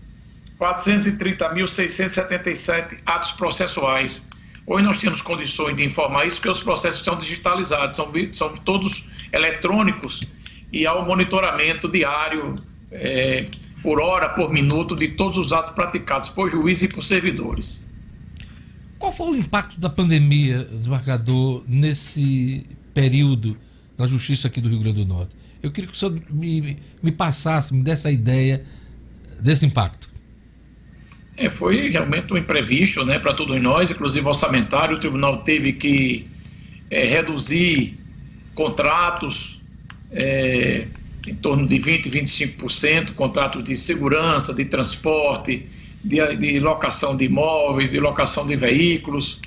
[0.59, 4.27] 430.677 atos processuais.
[4.67, 9.09] Hoje nós temos condições de informar isso, porque os processos estão digitalizados, são, são todos
[9.33, 10.29] eletrônicos
[10.73, 12.55] e há o um monitoramento diário,
[12.93, 13.47] é,
[13.83, 17.90] por hora, por minuto, de todos os atos praticados por juízes e por servidores.
[19.01, 23.57] Qual foi o impacto da pandemia, desembargador, nesse período
[23.97, 25.35] na justiça aqui do Rio Grande do Norte?
[25.63, 28.63] Eu queria que o senhor me, me passasse, me desse a ideia
[29.41, 30.11] desse impacto.
[31.35, 34.95] É, foi realmente um imprevisto né, para todos nós, inclusive orçamentário.
[34.95, 36.29] O tribunal teve que
[36.91, 37.97] é, reduzir
[38.55, 39.63] contratos
[40.13, 40.87] é,
[41.27, 42.11] em torno de 20%,
[42.59, 45.67] 25%, contratos de segurança, de transporte,
[46.03, 49.41] de, de locação de imóveis, de locação de veículos,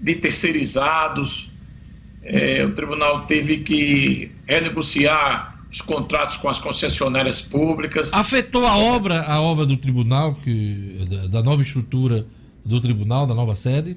[0.00, 1.50] de terceirizados.
[2.22, 8.12] É, o tribunal teve que renegociar os contratos com as concessionárias públicas.
[8.14, 12.26] Afetou a obra, a obra do tribunal, que, da, nova estrutura
[12.64, 13.96] do tribunal, da nova sede?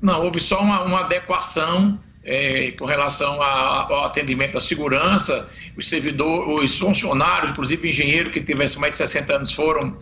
[0.00, 5.48] Não, houve só uma, uma adequação é, com relação a, ao atendimento à segurança.
[5.76, 9.96] Os servidores, os funcionários, inclusive engenheiro que tivesse mais de 60 anos, foram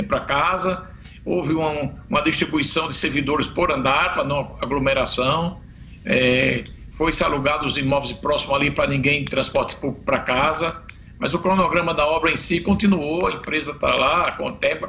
[0.00, 0.88] para casa.
[1.24, 5.60] Houve uma, uma, distribuição de servidores por andar, para não aglomeração.
[6.04, 6.62] É,
[6.92, 10.82] foi-se alugado os imóveis próximos ali para ninguém transporte público para casa,
[11.18, 14.36] mas o cronograma da obra em si continuou, a empresa está lá,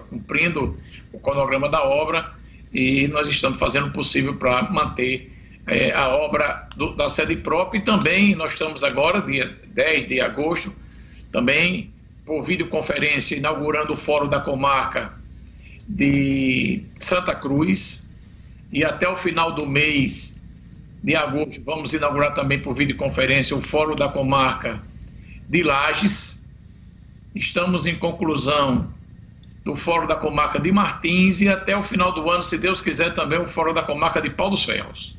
[0.10, 0.78] cumprindo
[1.12, 2.32] o cronograma da obra
[2.74, 5.32] e nós estamos fazendo o possível para manter
[5.68, 10.20] é, a obra do, da sede própria e também nós estamos agora, dia 10 de
[10.20, 10.76] agosto,
[11.32, 11.93] também
[12.26, 15.14] por videoconferência, inaugurando o Fórum da Comarca
[15.88, 18.10] de Santa Cruz
[18.72, 20.41] e até o final do mês
[21.04, 24.82] de agosto vamos inaugurar também por videoconferência o Fórum da Comarca
[25.50, 26.45] de Lages.
[27.36, 28.90] Estamos em conclusão
[29.66, 33.14] do Fórum da Comarca de Martins e até o final do ano, se Deus quiser,
[33.14, 35.18] também o Fórum da Comarca de Pau dos Ferros.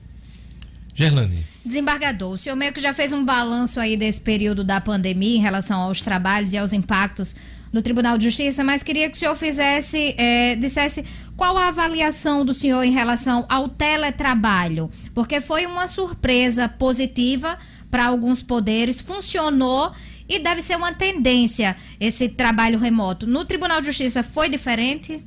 [0.94, 1.44] Gerlane.
[1.64, 5.40] Desembargador, o senhor meio que já fez um balanço aí desse período da pandemia em
[5.40, 7.34] relação aos trabalhos e aos impactos
[7.72, 11.04] no Tribunal de Justiça, mas queria que o senhor fizesse, é, dissesse
[11.36, 17.58] qual a avaliação do senhor em relação ao teletrabalho, porque foi uma surpresa positiva
[17.90, 19.92] para alguns poderes, funcionou
[20.28, 23.26] e deve ser uma tendência esse trabalho remoto.
[23.26, 25.20] No Tribunal de Justiça foi diferente?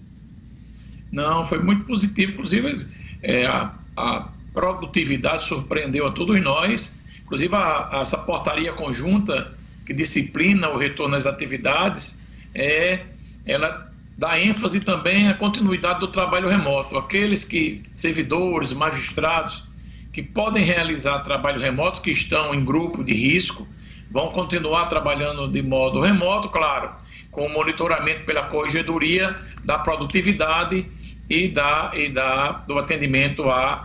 [1.12, 2.88] Não, foi muito positivo, inclusive
[3.22, 9.54] é, a, a produtividade surpreendeu a todos nós, inclusive a, a, essa portaria conjunta
[9.86, 12.24] que disciplina o retorno às atividades,
[12.56, 13.02] é,
[13.46, 16.98] ela dá ênfase também à continuidade do trabalho remoto.
[16.98, 19.64] Aqueles que, servidores, magistrados,
[20.12, 23.68] que podem realizar trabalho remoto, que estão em grupo de risco,
[24.10, 26.90] vão continuar trabalhando de modo remoto, claro,
[27.30, 30.84] com o monitoramento pela corregedoria da produtividade
[31.30, 33.84] e, da, e da, do atendimento a,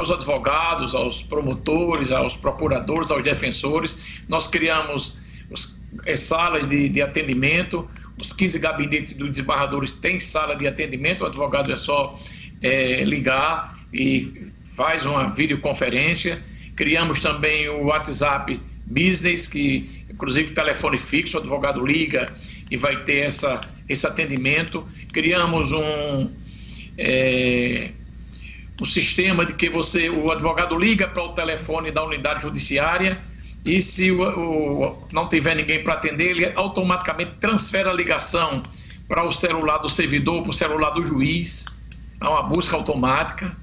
[0.00, 3.98] aos advogados, aos promotores, aos procuradores, aos defensores.
[4.28, 5.20] Nós criamos
[5.50, 7.88] os, é, salas de, de atendimento,
[8.20, 12.18] os 15 gabinetes dos desembargadores têm sala de atendimento, o advogado é só
[12.62, 16.42] é, ligar e faz uma videoconferência.
[16.76, 22.26] Criamos também o WhatsApp Business, que inclusive telefone fixo, o advogado liga
[22.70, 24.86] e vai ter essa, esse atendimento.
[25.12, 26.30] Criamos um,
[26.96, 27.90] é,
[28.80, 33.20] um sistema de que você, o advogado liga para o telefone da unidade judiciária
[33.64, 38.62] e se o, o não tiver ninguém para atender, ele automaticamente transfere a ligação
[39.06, 41.66] para o celular do servidor, para o celular do juiz.
[42.20, 43.54] É uma busca automática.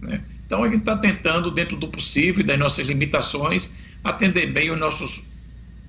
[0.00, 0.22] Né?
[0.46, 4.78] Então, a gente está tentando, dentro do possível e das nossas limitações, atender bem os
[4.78, 5.24] nossos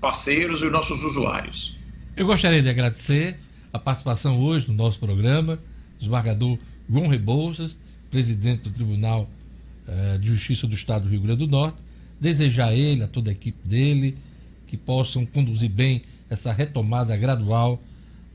[0.01, 1.77] parceiros e os nossos usuários.
[2.15, 3.37] Eu gostaria de agradecer
[3.71, 5.59] a participação hoje no nosso programa,
[5.97, 6.57] desembargador
[6.89, 7.77] João Rebouças,
[8.13, 9.27] presidente do Tribunal
[9.87, 11.79] eh, de Justiça do Estado do Rio Grande do Norte,
[12.21, 14.15] desejar a ele, a toda a equipe dele,
[14.67, 17.81] que possam conduzir bem essa retomada gradual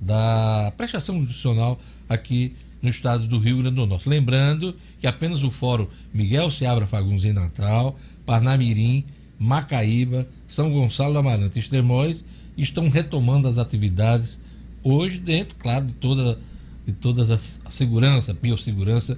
[0.01, 1.79] da prestação judicial
[2.09, 4.09] aqui no estado do Rio Grande do Norte.
[4.09, 7.97] Lembrando que apenas o Fórum Miguel Seabra Fagundes em Natal,
[8.27, 9.05] Parnamirim,
[9.39, 12.25] Macaíba, São Gonçalo do Amarante e Extremóis
[12.57, 14.41] estão retomando as atividades
[14.83, 16.37] hoje dentro, claro, de toda,
[16.85, 19.17] de todas as, a segurança, biossegurança,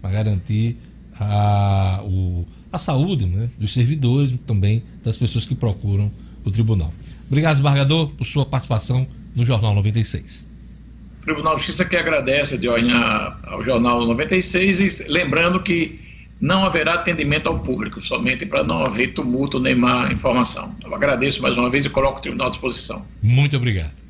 [0.00, 0.76] para garantir
[1.18, 6.10] a, o, a saúde né, dos servidores e também das pessoas que procuram
[6.44, 6.92] o tribunal.
[7.26, 10.46] Obrigado, desembargador, por sua participação no Jornal 96.
[11.22, 12.90] O Tribunal de Justiça que agradece, Dione,
[13.44, 16.00] ao Jornal 96 e lembrando que
[16.40, 20.74] não haverá atendimento ao público, somente para não haver tumulto nem má informação.
[20.84, 23.06] Eu agradeço mais uma vez e coloco o tribunal à disposição.
[23.22, 24.07] Muito obrigado.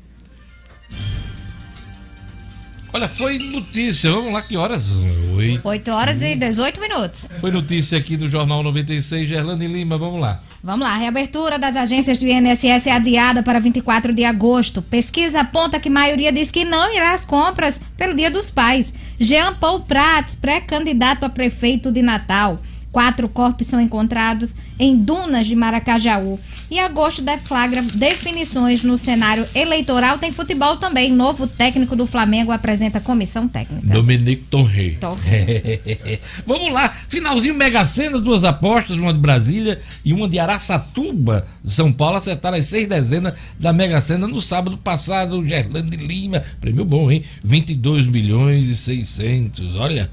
[2.91, 4.97] Olha, foi notícia, vamos lá, que horas?
[5.37, 7.29] 8, 8 horas e 18 minutos.
[7.39, 10.41] Foi notícia aqui do Jornal 96, Gerlane Lima, vamos lá.
[10.63, 14.81] Vamos lá, a reabertura das agências do INSS é adiada para 24 de agosto.
[14.81, 18.93] Pesquisa aponta que maioria diz que não irá às compras pelo Dia dos Pais.
[19.19, 22.59] Jean Paul Prats, pré-candidato a prefeito de Natal.
[22.91, 26.39] Quatro corpos são encontrados em dunas de Maracajaú.
[26.71, 30.17] E agosto deflagra definições no cenário eleitoral.
[30.17, 31.11] Tem futebol também.
[31.11, 33.87] Novo técnico do Flamengo apresenta comissão técnica.
[33.87, 34.97] Dominique Torrey.
[36.45, 36.95] Vamos lá.
[37.07, 42.57] Finalzinho Mega Sena, duas apostas, uma de Brasília e uma de Araçatuba, São Paulo, acertaram
[42.57, 45.45] as seis dezenas da Mega Sena no sábado passado.
[45.47, 47.23] Gerlande Lima, prêmio bom, hein?
[47.43, 49.75] 22 milhões e 600.
[49.75, 50.09] Olha.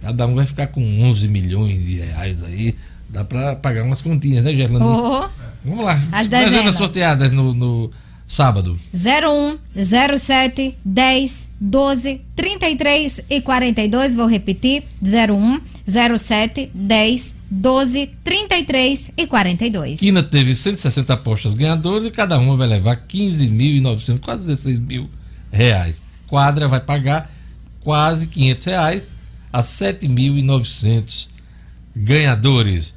[0.00, 2.74] Cada um vai ficar com 11 milhões de reais aí.
[3.08, 4.84] Dá para pagar umas continhas, né, Gerlando?
[4.84, 5.28] Oh.
[5.64, 6.02] Vamos lá.
[6.12, 6.76] As dezenas.
[6.76, 7.90] Sorteadas no, no
[8.26, 8.78] sábado.
[8.94, 9.58] 01,
[10.18, 14.14] 07, 10, 12, 33 e 42.
[14.14, 14.84] Vou repetir.
[15.02, 15.60] 01,
[16.18, 19.98] 07, 10, 12, 33 e 42.
[19.98, 25.08] Quina teve 160 apostas ganhadoras e cada uma vai levar 15.900, quase 16 mil
[25.50, 26.02] reais.
[26.28, 27.30] Quadra vai pagar
[27.80, 29.08] quase 500 reais
[29.52, 31.28] a 7.900
[31.94, 32.96] ganhadores.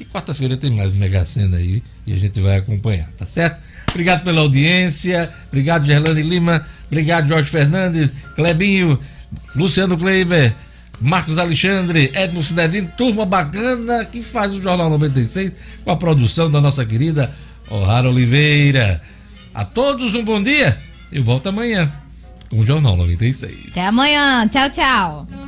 [0.00, 3.60] E quarta-feira tem mais Mega Sena aí e a gente vai acompanhar, tá certo?
[3.90, 8.98] Obrigado pela audiência, obrigado Gerlane Lima, obrigado Jorge Fernandes, Clebinho,
[9.54, 10.54] Luciano Kleiber,
[11.00, 15.52] Marcos Alexandre, Edmo Cinedino, turma bacana que faz o Jornal 96
[15.84, 17.32] com a produção da nossa querida
[17.70, 19.02] O'Hara Oliveira.
[19.54, 20.78] A todos um bom dia.
[21.10, 21.92] Eu volto amanhã
[22.48, 23.68] com o Jornal 96.
[23.70, 24.48] Até amanhã.
[24.48, 25.42] Tchau, tchau.